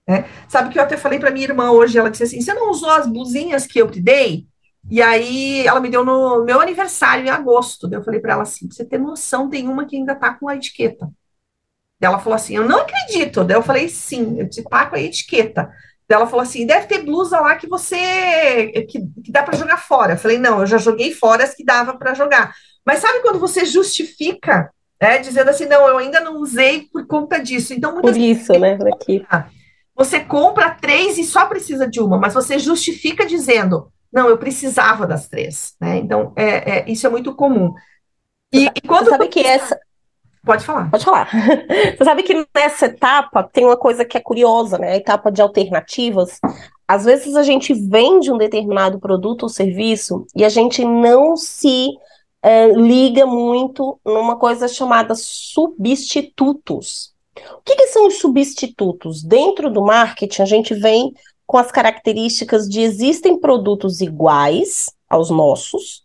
[0.07, 0.25] Né?
[0.47, 2.89] Sabe que eu até falei para minha irmã hoje, ela disse assim, você não usou
[2.89, 4.47] as blusinhas que eu te dei?
[4.89, 7.87] E aí, ela me deu no meu aniversário, em agosto.
[7.91, 10.55] Eu falei para ela assim, você tem noção, tem uma que ainda tá com a
[10.55, 11.11] etiqueta.
[12.01, 13.43] Ela falou assim: Eu não acredito.
[13.43, 15.71] Daí eu falei: Sim, eu te pago a etiqueta.
[16.07, 18.85] Daí ela falou assim: Deve ter blusa lá que você.
[18.89, 20.13] que, que dá para jogar fora.
[20.13, 22.53] Eu falei: Não, eu já joguei fora as que dava para jogar.
[22.85, 25.17] Mas sabe quando você justifica né?
[25.17, 27.73] Dizendo assim, não, eu ainda não usei por conta disso.
[27.73, 28.77] Então, por isso, né?
[28.93, 29.25] Aqui.
[29.95, 35.07] Você compra três e só precisa de uma, mas você justifica dizendo, não, eu precisava
[35.07, 35.97] das três, né?
[35.97, 37.73] Então, é, é isso é muito comum.
[38.53, 39.77] E, e quando você sabe que essa
[40.43, 40.89] Pode falar.
[40.89, 41.29] Pode falar.
[41.97, 44.93] Você sabe que nessa etapa tem uma coisa que é curiosa, né?
[44.93, 46.39] A etapa de alternativas.
[46.87, 51.89] Às vezes a gente vende um determinado produto ou serviço e a gente não se
[52.41, 57.13] é, liga muito numa coisa chamada substitutos.
[57.57, 59.23] O que, que são os substitutos?
[59.23, 61.13] Dentro do marketing, a gente vem
[61.45, 66.03] com as características de existem produtos iguais aos nossos.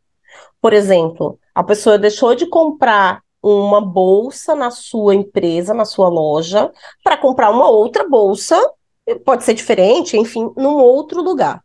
[0.61, 6.72] Por exemplo, a pessoa deixou de comprar uma bolsa na sua empresa, na sua loja,
[7.04, 8.61] para comprar uma outra bolsa,
[9.24, 11.62] pode ser diferente, enfim, num outro lugar.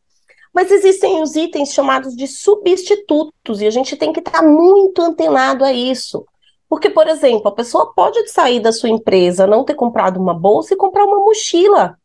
[0.53, 5.01] Mas existem os itens chamados de substitutos, e a gente tem que estar tá muito
[5.01, 6.25] antenado a isso.
[6.69, 10.73] Porque, por exemplo, a pessoa pode sair da sua empresa, não ter comprado uma bolsa
[10.73, 11.97] e comprar uma mochila.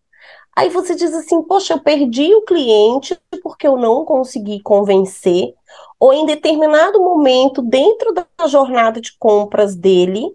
[0.57, 5.53] Aí você diz assim: Poxa, eu perdi o cliente porque eu não consegui convencer,
[5.99, 10.35] ou em determinado momento, dentro da jornada de compras dele,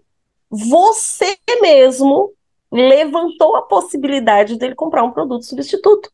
[0.50, 2.32] você mesmo
[2.70, 6.10] levantou a possibilidade dele comprar um produto substituto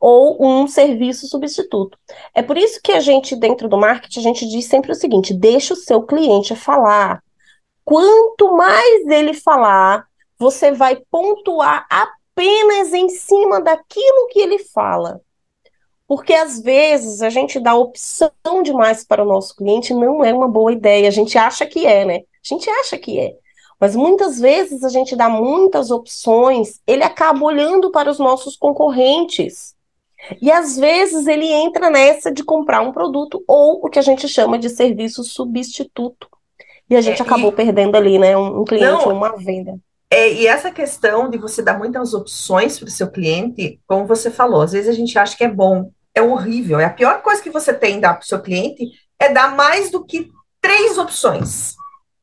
[0.00, 1.98] ou um serviço substituto.
[2.34, 5.34] É por isso que a gente, dentro do marketing, a gente diz sempre o seguinte:
[5.34, 7.22] deixa o seu cliente falar.
[7.84, 10.06] Quanto mais ele falar,
[10.38, 15.20] você vai pontuar apenas em cima daquilo que ele fala.
[16.10, 18.32] Porque às vezes a gente dá opção
[18.64, 21.06] demais para o nosso cliente não é uma boa ideia.
[21.06, 22.16] A gente acha que é, né?
[22.16, 23.36] A gente acha que é.
[23.78, 29.76] Mas muitas vezes a gente dá muitas opções, ele acaba olhando para os nossos concorrentes.
[30.42, 34.26] E às vezes ele entra nessa de comprar um produto ou o que a gente
[34.26, 36.26] chama de serviço substituto.
[36.90, 37.54] E a gente é, acabou e...
[37.54, 39.78] perdendo ali, né, um, um cliente ou uma venda.
[40.10, 44.28] É, e essa questão de você dar muitas opções para o seu cliente, como você
[44.28, 46.80] falou, às vezes a gente acha que é bom, é horrível.
[46.80, 48.84] É a pior coisa que você tem dar para o seu cliente
[49.18, 51.74] é dar mais do que três opções.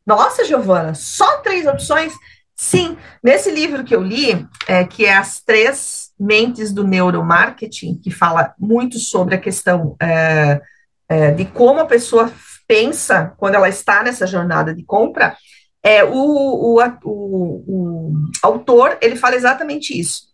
[0.06, 2.13] Nossa, Giovana, só três opções?
[2.56, 8.10] Sim, nesse livro que eu li, é, que é As Três Mentes do Neuromarketing, que
[8.10, 10.60] fala muito sobre a questão é,
[11.08, 12.32] é, de como a pessoa
[12.67, 15.38] pensa quando ela está nessa jornada de compra,
[15.84, 20.28] é, o, o, o, o autor ele fala exatamente isso.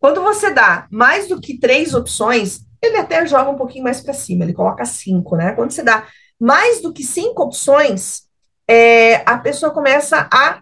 [0.00, 4.12] Quando você dá mais do que três opções, ele até joga um pouquinho mais para
[4.12, 5.52] cima, ele coloca cinco, né?
[5.52, 6.06] Quando você dá
[6.38, 8.22] mais do que cinco opções,
[8.68, 10.60] é, a pessoa começa a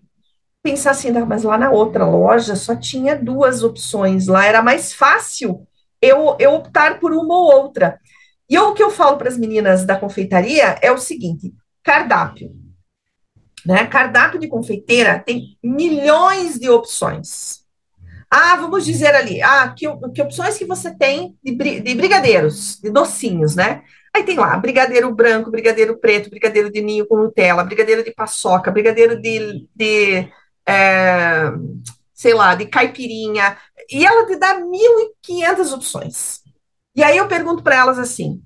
[0.63, 5.67] pensar assim, mas lá na outra loja só tinha duas opções, lá era mais fácil
[6.01, 8.01] eu, eu optar por uma ou outra.
[8.49, 11.53] E o que eu falo para as meninas da confeitaria é o seguinte:
[11.83, 12.55] cardápio.
[13.65, 13.87] Né?
[13.87, 17.66] Cardápio de confeiteira tem milhões de opções.
[18.39, 22.91] Ah, vamos dizer ali, ah, que, que opções que você tem de, de brigadeiros, de
[22.91, 23.83] docinhos, né?
[24.15, 28.71] Aí tem lá brigadeiro branco, brigadeiro preto, brigadeiro de ninho com Nutella, brigadeiro de paçoca,
[28.71, 30.29] brigadeiro de, de
[30.69, 31.51] é,
[32.13, 33.57] sei lá, de caipirinha,
[33.91, 36.43] e ela te dá 1.500 opções.
[36.95, 38.43] E aí eu pergunto para elas assim: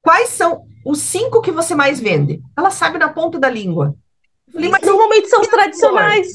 [0.00, 2.40] quais são os cinco que você mais vende?
[2.56, 3.94] Ela sabe na ponta da língua.
[4.50, 6.28] Falei, mas normalmente são os tradicionais.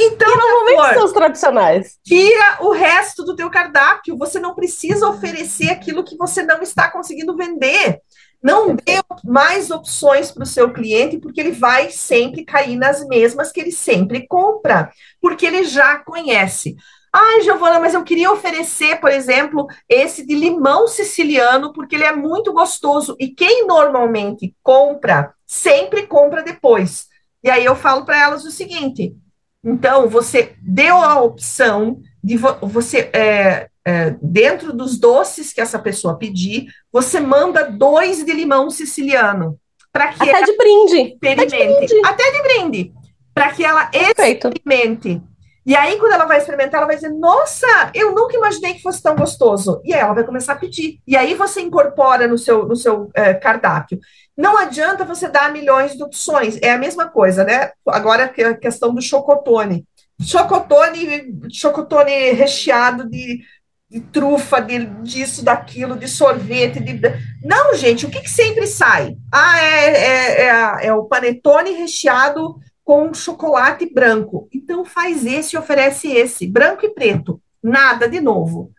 [0.00, 1.98] Então, normalmente são os tradicionais.
[2.04, 4.16] Tira o resto do teu cardápio.
[4.16, 8.00] Você não precisa oferecer aquilo que você não está conseguindo vender.
[8.40, 13.50] Não dê mais opções para o seu cliente, porque ele vai sempre cair nas mesmas
[13.50, 16.76] que ele sempre compra, porque ele já conhece.
[17.12, 22.14] Ai, Giovana, mas eu queria oferecer, por exemplo, esse de limão siciliano, porque ele é
[22.14, 23.16] muito gostoso.
[23.18, 27.06] E quem normalmente compra, sempre compra depois.
[27.42, 29.16] E aí eu falo para elas o seguinte:
[29.64, 35.78] então, você deu a opção de vo você é, é, dentro dos doces que essa
[35.78, 39.58] pessoa pedir, você manda dois de limão siciliano.
[39.92, 41.12] para que Até de brinde.
[41.12, 42.00] Experimente.
[42.04, 42.84] Até de brinde.
[42.84, 42.92] Brinde.
[43.34, 44.48] Para que ela Perfeito.
[44.48, 45.22] experimente.
[45.68, 49.02] E aí, quando ela vai experimentar, ela vai dizer: Nossa, eu nunca imaginei que fosse
[49.02, 49.82] tão gostoso.
[49.84, 50.98] E aí ela vai começar a pedir.
[51.06, 54.00] E aí você incorpora no seu, no seu é, cardápio.
[54.34, 56.58] Não adianta você dar milhões de opções.
[56.62, 57.70] É a mesma coisa, né?
[57.86, 59.84] Agora a questão do chocotone.
[60.18, 63.42] Chocotone, chocotone recheado de
[63.90, 66.78] de trufa, de, disso, daquilo, de sorvete.
[66.78, 67.00] De...
[67.42, 69.16] Não, gente, o que, que sempre sai?
[69.32, 72.56] Ah, é, é, é, é, o panetone recheado
[72.88, 74.48] com chocolate branco.
[74.50, 77.38] Então faz esse e oferece esse, branco e preto.
[77.62, 78.70] Nada de novo.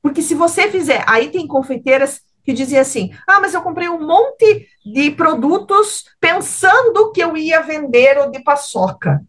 [0.00, 4.06] Porque se você fizer, aí tem confeiteiras que dizem assim: ah, mas eu comprei um
[4.06, 9.20] monte de produtos pensando que eu ia vender o de paçoca.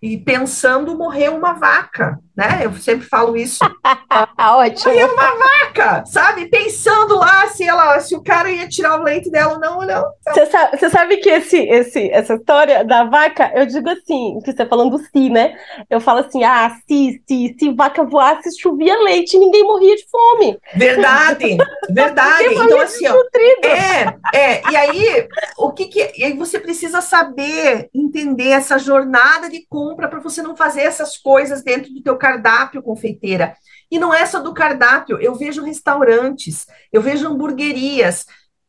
[0.00, 2.60] e pensando morrer uma vaca, né?
[2.62, 3.58] Eu sempre falo isso.
[4.38, 4.92] Ótimo.
[4.92, 6.46] Morrer uma vaca, sabe?
[6.46, 9.84] Pensando lá se ela, se o cara ia tirar o leite dela ou não, ou
[9.84, 10.04] não.
[10.28, 14.52] Você sabe, você sabe que esse, esse, essa história da vaca, eu digo assim, que
[14.52, 15.58] você falando si, né?
[15.90, 20.06] Eu falo assim, ah, se, se, se vaca voasse, chovia leite e ninguém morria de
[20.08, 20.56] fome.
[20.76, 21.56] Verdade,
[21.90, 22.54] verdade.
[22.54, 23.16] Então, assim, ó,
[23.64, 29.50] é, é, e aí, o que que, e aí você precisa saber, entender essa jornada
[29.50, 33.54] de compra para você não fazer essas coisas dentro do teu cardápio, confeiteira.
[33.90, 38.26] E não é só do cardápio, eu vejo restaurantes, eu vejo hamburguerias,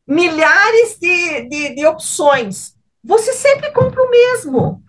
[0.07, 2.73] milhares de, de, de opções.
[3.03, 4.81] Você sempre compra o mesmo.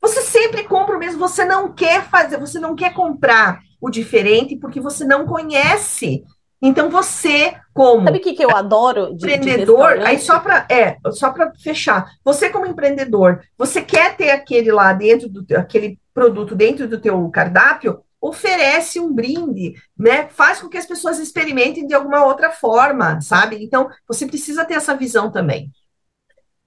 [0.00, 4.56] Você sempre compra o mesmo, você não quer fazer, você não quer comprar o diferente
[4.56, 6.24] porque você não conhece.
[6.60, 10.66] Então você, como Sabe o que, que eu adoro de, empreendedor, de aí só para
[10.70, 15.98] é, só para fechar, você como empreendedor, você quer ter aquele lá dentro do aquele
[16.14, 20.28] produto dentro do teu cardápio, oferece um brinde, né?
[20.28, 23.62] Faz com que as pessoas experimentem de alguma outra forma, sabe?
[23.62, 25.70] Então, você precisa ter essa visão também.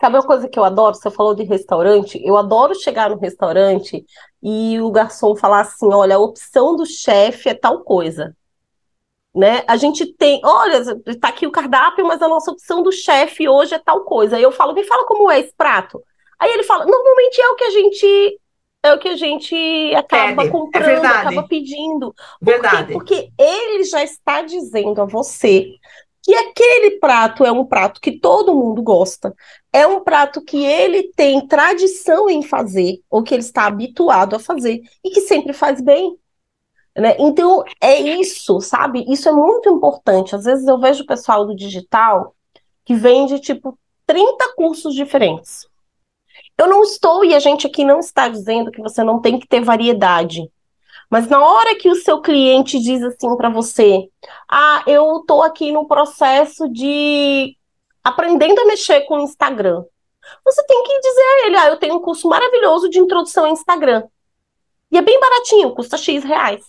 [0.01, 0.95] Sabe uma coisa que eu adoro?
[0.95, 2.21] Você falou de restaurante.
[2.23, 4.05] Eu adoro chegar no restaurante
[4.41, 8.35] e o garçom falar assim: olha, a opção do chefe é tal coisa.
[9.35, 9.63] Né?
[9.67, 10.83] A gente tem, olha,
[11.19, 14.37] tá aqui o cardápio, mas a nossa opção do chefe hoje é tal coisa.
[14.37, 16.01] Aí eu falo, me fala como é esse prato.
[16.39, 18.39] Aí ele fala, normalmente é o que a gente
[18.83, 19.55] é o que a gente
[19.95, 20.47] acaba Pede.
[20.47, 22.13] É comprando, é acaba pedindo.
[22.13, 22.93] Por verdade.
[22.93, 25.75] Porque ele já está dizendo a você
[26.21, 29.33] que aquele prato é um prato que todo mundo gosta,
[29.71, 34.39] é um prato que ele tem tradição em fazer, ou que ele está habituado a
[34.39, 36.17] fazer, e que sempre faz bem.
[36.95, 37.15] Né?
[37.19, 39.05] Então, é isso, sabe?
[39.07, 40.35] Isso é muito importante.
[40.35, 42.35] Às vezes eu vejo o pessoal do digital
[42.83, 45.67] que vende, tipo, 30 cursos diferentes.
[46.59, 49.47] Eu não estou, e a gente aqui não está dizendo que você não tem que
[49.47, 50.51] ter variedade.
[51.09, 54.09] Mas na hora que o seu cliente diz assim para você:
[54.51, 57.55] Ah, eu estou aqui no processo de
[58.03, 59.85] aprendendo a mexer com o Instagram.
[60.43, 63.53] Você tem que dizer a ele: Ah, eu tenho um curso maravilhoso de introdução ao
[63.53, 64.03] Instagram.
[64.91, 66.65] E é bem baratinho, custa X reais.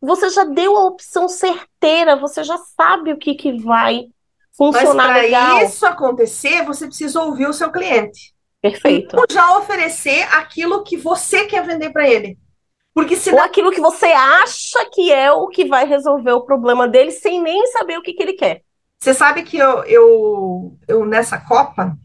[0.00, 4.08] Você já deu a opção certeira, você já sabe o que, que vai
[4.56, 8.32] funcionar Mas para isso acontecer, você precisa ouvir o seu cliente.
[8.60, 9.16] Perfeito.
[9.16, 12.38] Ou já oferecer aquilo que você quer vender para ele.
[12.94, 13.38] Porque senão...
[13.38, 17.42] Ou aquilo que você acha que é o que vai resolver o problema dele sem
[17.42, 18.62] nem saber o que, que ele quer.
[19.00, 21.96] Você sabe que eu, eu, eu nessa Copa,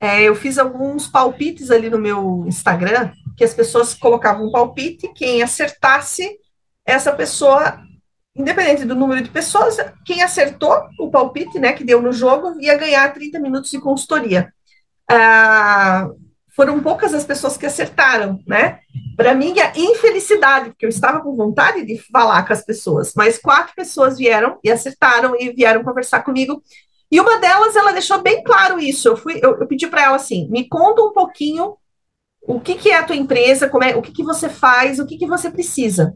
[0.00, 5.12] é, eu fiz alguns palpites ali no meu Instagram, que as pessoas colocavam um palpite,
[5.14, 6.38] quem acertasse,
[6.86, 7.78] essa pessoa
[8.36, 12.76] independente do número de pessoas, quem acertou o palpite, né, que deu no jogo, ia
[12.76, 14.52] ganhar 30 minutos de consultoria.
[15.08, 16.08] Ah,
[16.54, 18.78] foram poucas as pessoas que acertaram, né?
[19.16, 23.38] Para mim, a infelicidade, porque eu estava com vontade de falar com as pessoas, mas
[23.38, 26.62] quatro pessoas vieram e acertaram e vieram conversar comigo.
[27.10, 29.08] E uma delas, ela deixou bem claro isso.
[29.08, 31.76] Eu, fui, eu, eu pedi para ela assim: me conta um pouquinho
[32.46, 35.06] o que, que é a tua empresa, como é, o que, que você faz, o
[35.06, 36.14] que, que você precisa.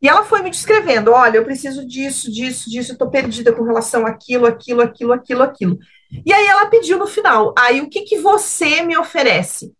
[0.00, 4.06] E ela foi me descrevendo: olha, eu preciso disso, disso, disso, tô perdida com relação
[4.06, 5.78] àquilo, aquilo, aquilo, aquilo, aquilo.
[6.24, 9.72] E aí ela pediu no final: aí o que, que você me oferece?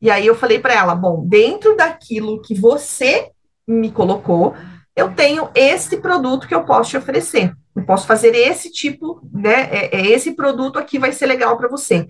[0.00, 3.30] E aí eu falei para ela: bom, dentro daquilo que você
[3.66, 4.54] me colocou,
[4.96, 7.54] eu tenho esse produto que eu posso te oferecer.
[7.74, 9.68] Eu posso fazer esse tipo, né?
[9.70, 12.06] É, é esse produto aqui vai ser legal para você.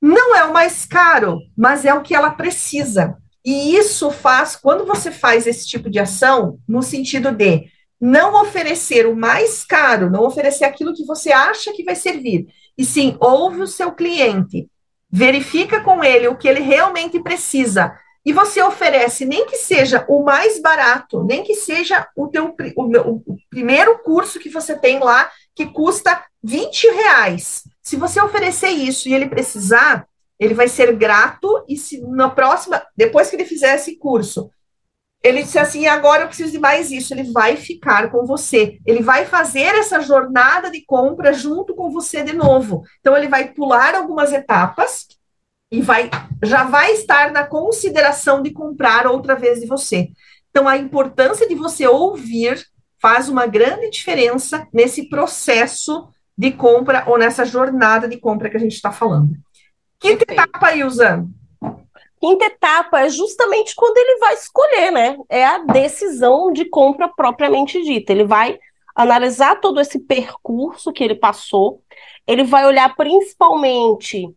[0.00, 3.16] Não é o mais caro, mas é o que ela precisa.
[3.44, 7.68] E isso faz, quando você faz esse tipo de ação, no sentido de
[8.00, 12.84] não oferecer o mais caro, não oferecer aquilo que você acha que vai servir, e
[12.84, 14.68] sim ouve o seu cliente,
[15.10, 20.22] verifica com ele o que ele realmente precisa, e você oferece, nem que seja o
[20.22, 25.28] mais barato, nem que seja o teu o, o primeiro curso que você tem lá,
[25.54, 27.64] que custa 20 reais.
[27.82, 30.06] Se você oferecer isso e ele precisar,
[30.42, 34.50] ele vai ser grato e se na próxima, depois que ele fizer esse curso,
[35.22, 38.80] ele disse assim, agora eu preciso de mais isso, ele vai ficar com você.
[38.84, 42.82] Ele vai fazer essa jornada de compra junto com você de novo.
[42.98, 45.06] Então ele vai pular algumas etapas
[45.70, 46.10] e vai
[46.42, 50.10] já vai estar na consideração de comprar outra vez de você.
[50.50, 52.60] Então a importância de você ouvir
[53.00, 58.60] faz uma grande diferença nesse processo de compra ou nessa jornada de compra que a
[58.60, 59.36] gente está falando.
[60.02, 60.48] Quinta Perfeito.
[60.48, 61.24] etapa, Ilza.
[62.20, 65.16] Quinta etapa é justamente quando ele vai escolher, né?
[65.28, 68.12] É a decisão de compra propriamente dita.
[68.12, 68.58] Ele vai
[68.94, 71.80] analisar todo esse percurso que ele passou,
[72.26, 74.28] ele vai olhar principalmente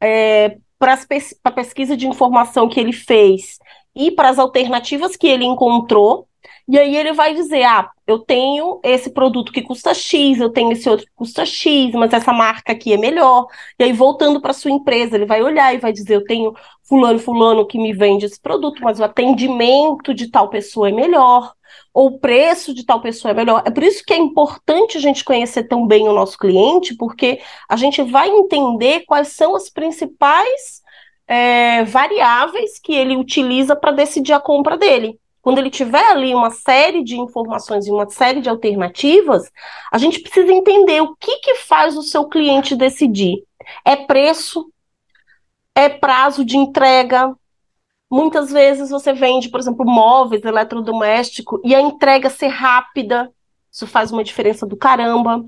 [0.00, 0.98] é, para
[1.44, 3.58] a pesquisa de informação que ele fez
[3.94, 6.26] e para as alternativas que ele encontrou.
[6.68, 10.72] E aí ele vai dizer: ah, eu tenho esse produto que custa X, eu tenho
[10.72, 13.46] esse outro que custa X, mas essa marca aqui é melhor.
[13.78, 16.54] E aí, voltando para sua empresa, ele vai olhar e vai dizer: eu tenho
[16.84, 21.52] fulano, fulano que me vende esse produto, mas o atendimento de tal pessoa é melhor,
[21.94, 23.62] ou o preço de tal pessoa é melhor.
[23.66, 27.40] É por isso que é importante a gente conhecer tão bem o nosso cliente, porque
[27.68, 30.82] a gente vai entender quais são as principais
[31.26, 35.18] é, variáveis que ele utiliza para decidir a compra dele.
[35.42, 39.50] Quando ele tiver ali uma série de informações e uma série de alternativas,
[39.92, 43.44] a gente precisa entender o que, que faz o seu cliente decidir.
[43.84, 44.72] É preço?
[45.74, 47.34] É prazo de entrega?
[48.08, 53.32] Muitas vezes você vende, por exemplo, móveis, eletrodoméstico, e a entrega ser rápida.
[53.70, 55.44] Isso faz uma diferença do caramba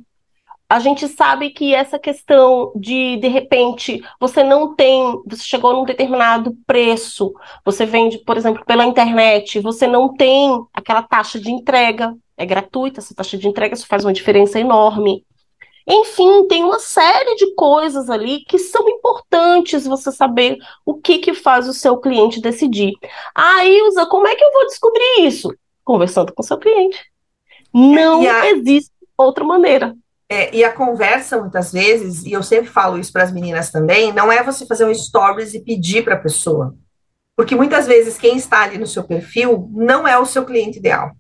[0.75, 5.85] a gente sabe que essa questão de, de repente, você não tem, você chegou num
[5.85, 7.33] determinado preço,
[7.65, 12.99] você vende, por exemplo, pela internet, você não tem aquela taxa de entrega, é gratuita
[12.99, 15.25] essa taxa de entrega, isso faz uma diferença enorme.
[15.87, 21.35] Enfim, tem uma série de coisas ali que são importantes você saber o que, que
[21.35, 22.95] faz o seu cliente decidir.
[23.33, 25.55] Ah, Ilza, como é que eu vou descobrir isso?
[25.85, 27.01] Conversando com o seu cliente.
[27.73, 29.95] Não existe outra maneira.
[30.35, 34.13] É, e a conversa, muitas vezes, e eu sempre falo isso para as meninas também,
[34.13, 36.75] não é você fazer um stories e pedir para a pessoa.
[37.37, 41.13] Porque muitas vezes quem está ali no seu perfil não é o seu cliente ideal.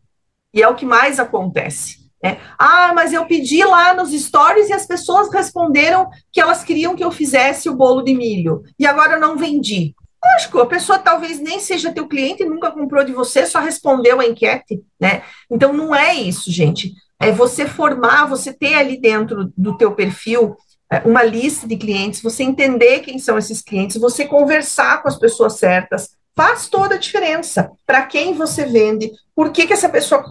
[0.52, 2.10] E é o que mais acontece.
[2.20, 2.40] Né?
[2.58, 7.04] Ah, mas eu pedi lá nos stories e as pessoas responderam que elas queriam que
[7.04, 8.64] eu fizesse o bolo de milho.
[8.76, 9.94] E agora eu não vendi.
[10.24, 14.26] Lógico, a pessoa talvez nem seja teu cliente, nunca comprou de você, só respondeu a
[14.26, 15.22] enquete, né?
[15.48, 20.56] Então não é isso, gente é você formar, você ter ali dentro do teu perfil
[20.90, 25.18] é, uma lista de clientes, você entender quem são esses clientes, você conversar com as
[25.18, 27.70] pessoas certas, faz toda a diferença.
[27.86, 30.24] Para quem você vende, por que, que essa pessoa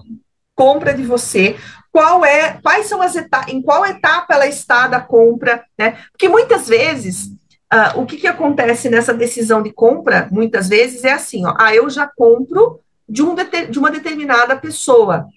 [0.55, 1.55] compra de você,
[1.91, 5.97] qual é, quais são as etapas, em qual etapa ela está da compra, né?
[6.11, 7.27] Porque muitas vezes
[7.73, 11.73] uh, o que, que acontece nessa decisão de compra, muitas vezes, é assim, ó, ah,
[11.73, 13.35] eu já compro de, um
[13.69, 15.27] de uma determinada pessoa.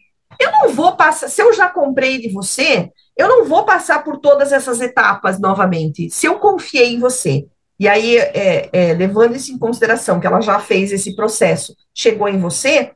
[0.40, 4.18] Eu não vou passar, se eu já comprei de você, eu não vou passar por
[4.18, 6.10] todas essas etapas novamente.
[6.10, 7.46] Se eu confiei em você,
[7.78, 12.28] e aí, é, é, levando isso em consideração, que ela já fez esse processo, chegou
[12.28, 12.92] em você,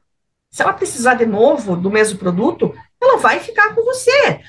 [0.51, 4.41] se ela precisar de novo do mesmo produto, ela vai ficar com você.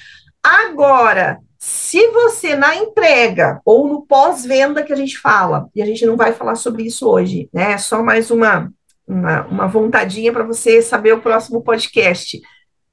[0.42, 6.06] Agora, se você na entrega ou no pós-venda que a gente fala, e a gente
[6.06, 7.74] não vai falar sobre isso hoje, né?
[7.74, 8.72] É só mais uma,
[9.08, 12.42] uma, uma vontadinha para você saber o próximo podcast.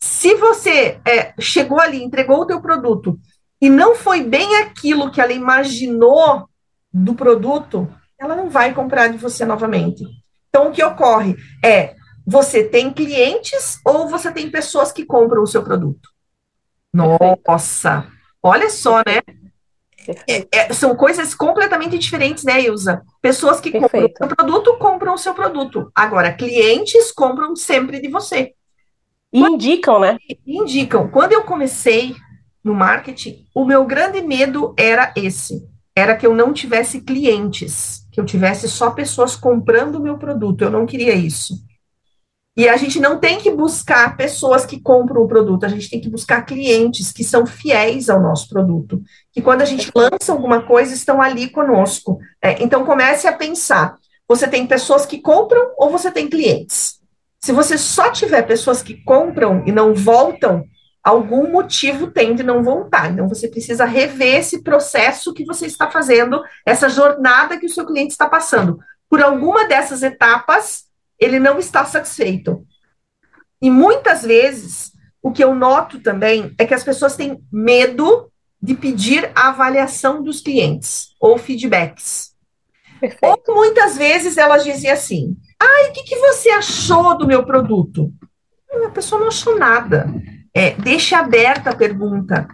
[0.01, 3.18] Se você é, chegou ali, entregou o teu produto
[3.61, 6.49] e não foi bem aquilo que ela imaginou
[6.92, 10.05] do produto, ela não vai comprar de você novamente.
[10.49, 11.94] Então, o que ocorre é,
[12.26, 16.09] você tem clientes ou você tem pessoas que compram o seu produto?
[16.92, 18.07] Nossa,
[18.42, 19.20] olha só, né?
[20.26, 23.03] É, é, são coisas completamente diferentes, né, Ilza?
[23.20, 23.90] Pessoas que Perfeito.
[23.90, 25.90] compram o seu produto compram o seu produto.
[25.94, 28.55] Agora, clientes compram sempre de você.
[29.33, 30.16] E indicam, né?
[30.47, 31.09] Indicam.
[31.09, 32.14] Quando eu comecei
[32.64, 38.20] no marketing, o meu grande medo era esse: era que eu não tivesse clientes, que
[38.20, 40.62] eu tivesse só pessoas comprando o meu produto.
[40.62, 41.55] Eu não queria isso.
[42.57, 46.01] E a gente não tem que buscar pessoas que compram o produto, a gente tem
[46.01, 49.01] que buscar clientes que são fiéis ao nosso produto,
[49.33, 52.18] que quando a gente lança alguma coisa estão ali conosco.
[52.43, 56.97] É, então comece a pensar: você tem pessoas que compram ou você tem clientes?
[57.41, 60.64] Se você só tiver pessoas que compram e não voltam,
[61.03, 63.11] algum motivo tem de não voltar.
[63.11, 67.86] Então, você precisa rever esse processo que você está fazendo, essa jornada que o seu
[67.86, 68.78] cliente está passando.
[69.09, 70.84] Por alguma dessas etapas,
[71.18, 72.66] ele não está satisfeito.
[73.61, 78.30] E muitas vezes, o que eu noto também é que as pessoas têm medo
[78.61, 82.34] de pedir a avaliação dos clientes ou feedbacks.
[83.01, 83.42] Perfeito.
[83.49, 88.12] Ou muitas vezes elas dizem assim: Ai, o que, que você achou do meu produto?
[88.86, 90.07] A pessoa não achou nada.
[90.55, 92.49] É, deixe aberta a pergunta.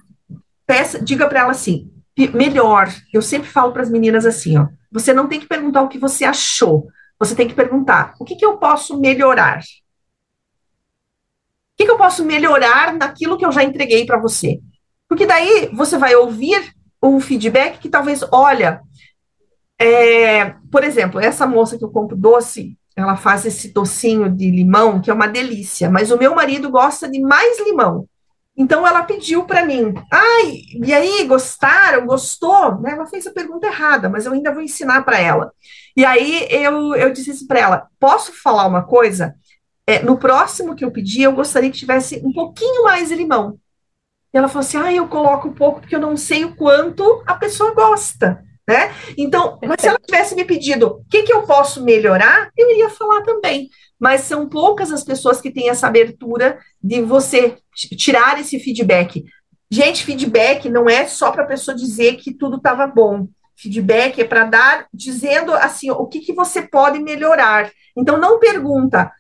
[0.66, 1.90] Peça, diga para ela assim:
[2.32, 2.88] melhor.
[3.12, 5.98] Eu sempre falo para as meninas assim: ó, você não tem que perguntar o que
[5.98, 6.86] você achou.
[7.18, 9.58] Você tem que perguntar: o que, que eu posso melhorar?
[9.58, 9.62] O
[11.76, 14.60] que, que eu posso melhorar naquilo que eu já entreguei para você?
[15.08, 16.72] Porque daí você vai ouvir
[17.02, 18.80] um feedback que talvez, olha,
[19.78, 25.00] é, por exemplo, essa moça que eu compro doce, ela faz esse docinho de limão,
[25.00, 28.08] que é uma delícia, mas o meu marido gosta de mais limão.
[28.56, 32.06] Então ela pediu para mim, ai, e aí, gostaram?
[32.06, 32.80] Gostou?
[32.80, 35.52] Né, ela fez a pergunta errada, mas eu ainda vou ensinar para ela.
[35.96, 39.34] E aí eu, eu disse assim para ela: posso falar uma coisa?
[39.86, 43.58] É, no próximo que eu pedi, eu gostaria que tivesse um pouquinho mais de limão.
[44.32, 47.24] E ela falou assim: ah, eu coloco um pouco porque eu não sei o quanto
[47.26, 48.40] a pessoa gosta.
[48.66, 48.94] Né?
[49.18, 52.88] Então, mas se ela tivesse me pedido o que, que eu posso melhorar, eu iria
[52.88, 53.68] falar também
[54.04, 57.56] mas são poucas as pessoas que têm essa abertura de você
[57.96, 59.24] tirar esse feedback.
[59.70, 63.26] Gente, feedback não é só para a pessoa dizer que tudo estava bom.
[63.56, 67.72] Feedback é para dar, dizendo assim, o que, que você pode melhorar.
[67.96, 69.10] Então, não pergunta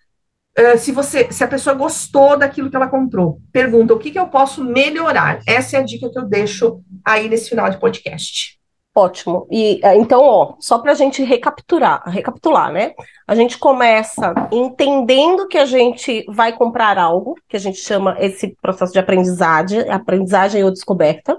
[0.58, 3.40] uh, se você, se a pessoa gostou daquilo que ela comprou.
[3.52, 5.40] Pergunta o que, que eu posso melhorar.
[5.46, 8.58] Essa é a dica que eu deixo aí nesse final de podcast.
[8.96, 9.48] Ótimo.
[9.50, 12.92] E é, então, ó, só para a gente recapitular, recapitular, né?
[13.26, 18.56] A gente começa entendendo que a gente vai comprar algo, que a gente chama esse
[18.62, 21.36] processo de aprendizagem, aprendizagem ou descoberta.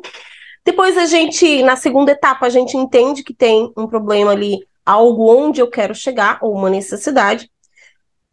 [0.66, 5.32] Depois a gente, na segunda etapa, a gente entende que tem um problema ali, algo
[5.32, 7.49] onde eu quero chegar, ou uma necessidade.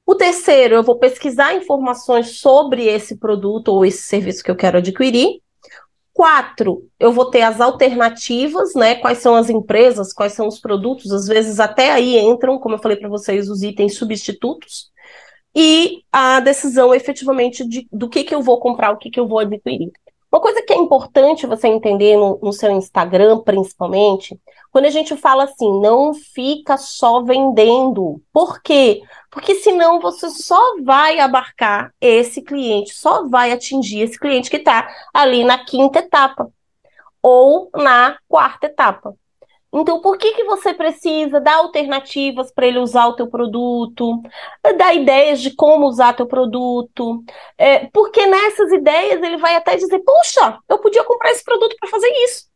[0.05, 4.79] O terceiro, eu vou pesquisar informações sobre esse produto ou esse serviço que eu quero
[4.79, 5.41] adquirir.
[6.23, 8.95] Quatro, eu vou ter as alternativas, né?
[8.95, 12.79] Quais são as empresas, quais são os produtos, às vezes até aí entram, como eu
[12.79, 14.93] falei para vocês, os itens substitutos,
[15.53, 19.27] e a decisão efetivamente de, do que, que eu vou comprar, o que, que eu
[19.27, 19.91] vou adquirir.
[20.31, 24.39] Uma coisa que é importante você entender no, no seu Instagram, principalmente,
[24.73, 28.23] quando a gente fala assim, não fica só vendendo.
[28.33, 29.03] Por quê?
[29.31, 34.89] Porque senão você só vai abarcar esse cliente, só vai atingir esse cliente que está
[35.13, 36.51] ali na quinta etapa
[37.23, 39.15] ou na quarta etapa.
[39.75, 44.23] Então, por que, que você precisa dar alternativas para ele usar o teu produto,
[44.77, 47.25] dar ideias de como usar teu produto?
[47.57, 51.89] É, porque nessas ideias ele vai até dizer, puxa, eu podia comprar esse produto para
[51.89, 52.52] fazer isso.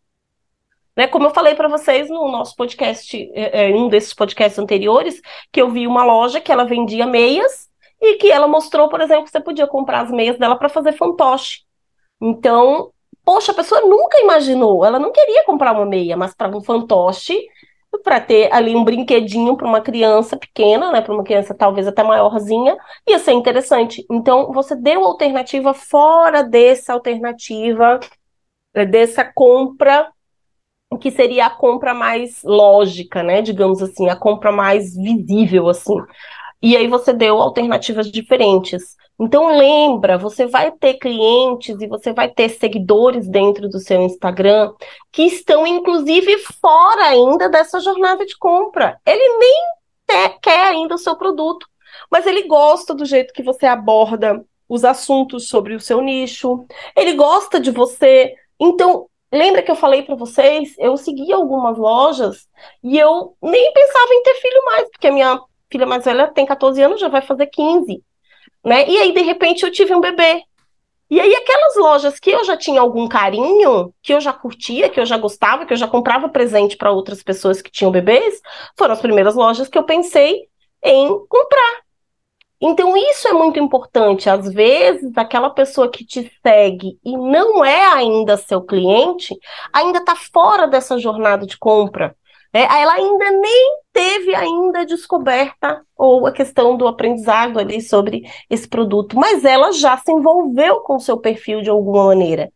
[0.96, 1.06] Né?
[1.06, 5.20] Como eu falei para vocês no nosso podcast, é, é, um desses podcasts anteriores,
[5.52, 7.68] que eu vi uma loja que ela vendia meias
[8.00, 10.92] e que ela mostrou, por exemplo, que você podia comprar as meias dela para fazer
[10.92, 11.60] fantoche.
[12.20, 12.90] Então,
[13.24, 17.38] poxa, a pessoa nunca imaginou, ela não queria comprar uma meia, mas para um fantoche,
[18.02, 22.02] para ter ali um brinquedinho para uma criança pequena, né, para uma criança talvez até
[22.02, 22.76] maiorzinha,
[23.06, 24.04] ia ser interessante.
[24.10, 27.98] Então, você deu alternativa fora dessa alternativa,
[28.90, 30.10] dessa compra
[31.00, 33.42] que seria a compra mais lógica, né?
[33.42, 35.96] Digamos assim, a compra mais visível, assim.
[36.62, 38.96] E aí você deu alternativas diferentes.
[39.18, 44.72] Então lembra, você vai ter clientes e você vai ter seguidores dentro do seu Instagram
[45.10, 49.00] que estão inclusive fora ainda dessa jornada de compra.
[49.06, 49.64] Ele nem
[50.42, 51.66] quer ainda o seu produto,
[52.10, 56.66] mas ele gosta do jeito que você aborda os assuntos sobre o seu nicho.
[56.94, 58.34] Ele gosta de você.
[58.60, 60.74] Então, Lembra que eu falei para vocês?
[60.78, 62.48] Eu segui algumas lojas
[62.82, 66.46] e eu nem pensava em ter filho mais, porque a minha filha mais velha tem
[66.46, 68.02] 14 anos, já vai fazer 15.
[68.64, 68.88] Né?
[68.88, 70.42] E aí, de repente, eu tive um bebê.
[71.10, 74.98] E aí, aquelas lojas que eu já tinha algum carinho, que eu já curtia, que
[74.98, 78.40] eu já gostava, que eu já comprava presente para outras pessoas que tinham bebês,
[78.76, 80.48] foram as primeiras lojas que eu pensei
[80.82, 81.85] em comprar.
[82.60, 84.30] Então, isso é muito importante.
[84.30, 89.36] Às vezes, aquela pessoa que te segue e não é ainda seu cliente,
[89.72, 92.16] ainda está fora dessa jornada de compra.
[92.52, 92.62] Né?
[92.62, 99.18] Ela ainda nem teve ainda descoberta ou a questão do aprendizado ali sobre esse produto,
[99.18, 102.50] mas ela já se envolveu com o seu perfil de alguma maneira.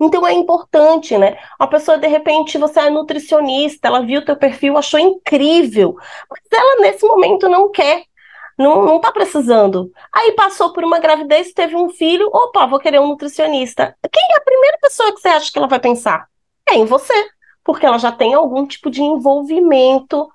[0.00, 1.38] Então é importante, né?
[1.58, 5.94] A pessoa, de repente, você é nutricionista, ela viu o teu perfil, achou incrível,
[6.28, 8.02] mas ela nesse momento não quer
[8.58, 9.90] não, não tá precisando.
[10.12, 13.96] Aí passou por uma gravidez, teve um filho, opa, vou querer um nutricionista.
[14.10, 16.26] Quem é a primeira pessoa que você acha que ela vai pensar?
[16.68, 17.14] É em você,
[17.64, 20.28] porque ela já tem algum tipo de envolvimento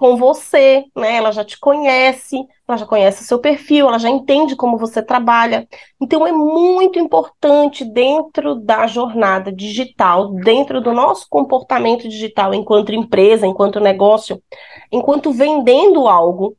[0.00, 1.16] com você, né?
[1.16, 5.02] Ela já te conhece, ela já conhece o seu perfil, ela já entende como você
[5.02, 5.68] trabalha.
[6.00, 13.46] Então é muito importante dentro da jornada digital, dentro do nosso comportamento digital enquanto empresa,
[13.46, 14.42] enquanto negócio,
[14.90, 16.56] enquanto vendendo algo,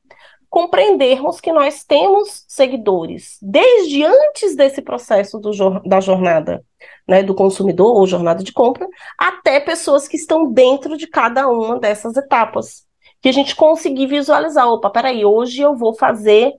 [0.52, 5.50] compreendermos que nós temos seguidores desde antes desse processo do,
[5.86, 6.62] da jornada
[7.08, 8.86] né, do consumidor ou jornada de compra,
[9.18, 12.86] até pessoas que estão dentro de cada uma dessas etapas.
[13.22, 16.52] Que a gente conseguir visualizar, opa, peraí, hoje eu vou fazer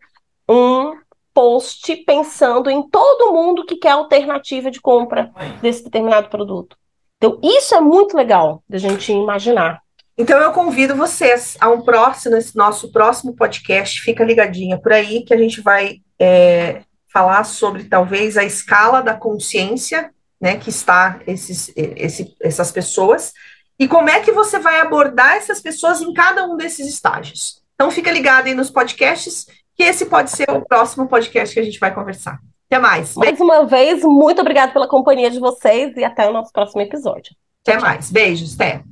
[0.49, 0.97] um
[1.35, 5.31] post pensando em todo mundo que quer alternativa de compra
[5.61, 6.79] desse determinado produto.
[7.19, 9.82] Então, isso é muito legal da gente imaginar.
[10.23, 15.25] Então eu convido vocês a um próximo, esse nosso próximo podcast, fica ligadinha por aí,
[15.25, 21.19] que a gente vai é, falar sobre talvez a escala da consciência, né, que está
[21.27, 23.33] esses, esse, essas pessoas,
[23.77, 27.61] e como é que você vai abordar essas pessoas em cada um desses estágios.
[27.75, 31.65] Então fica ligado aí nos podcasts, que esse pode ser o próximo podcast que a
[31.65, 32.39] gente vai conversar.
[32.71, 33.17] Até mais.
[33.17, 37.35] Mais uma vez, muito obrigada pela companhia de vocês e até o nosso próximo episódio.
[37.67, 38.09] Até mais.
[38.09, 38.85] Beijos, até.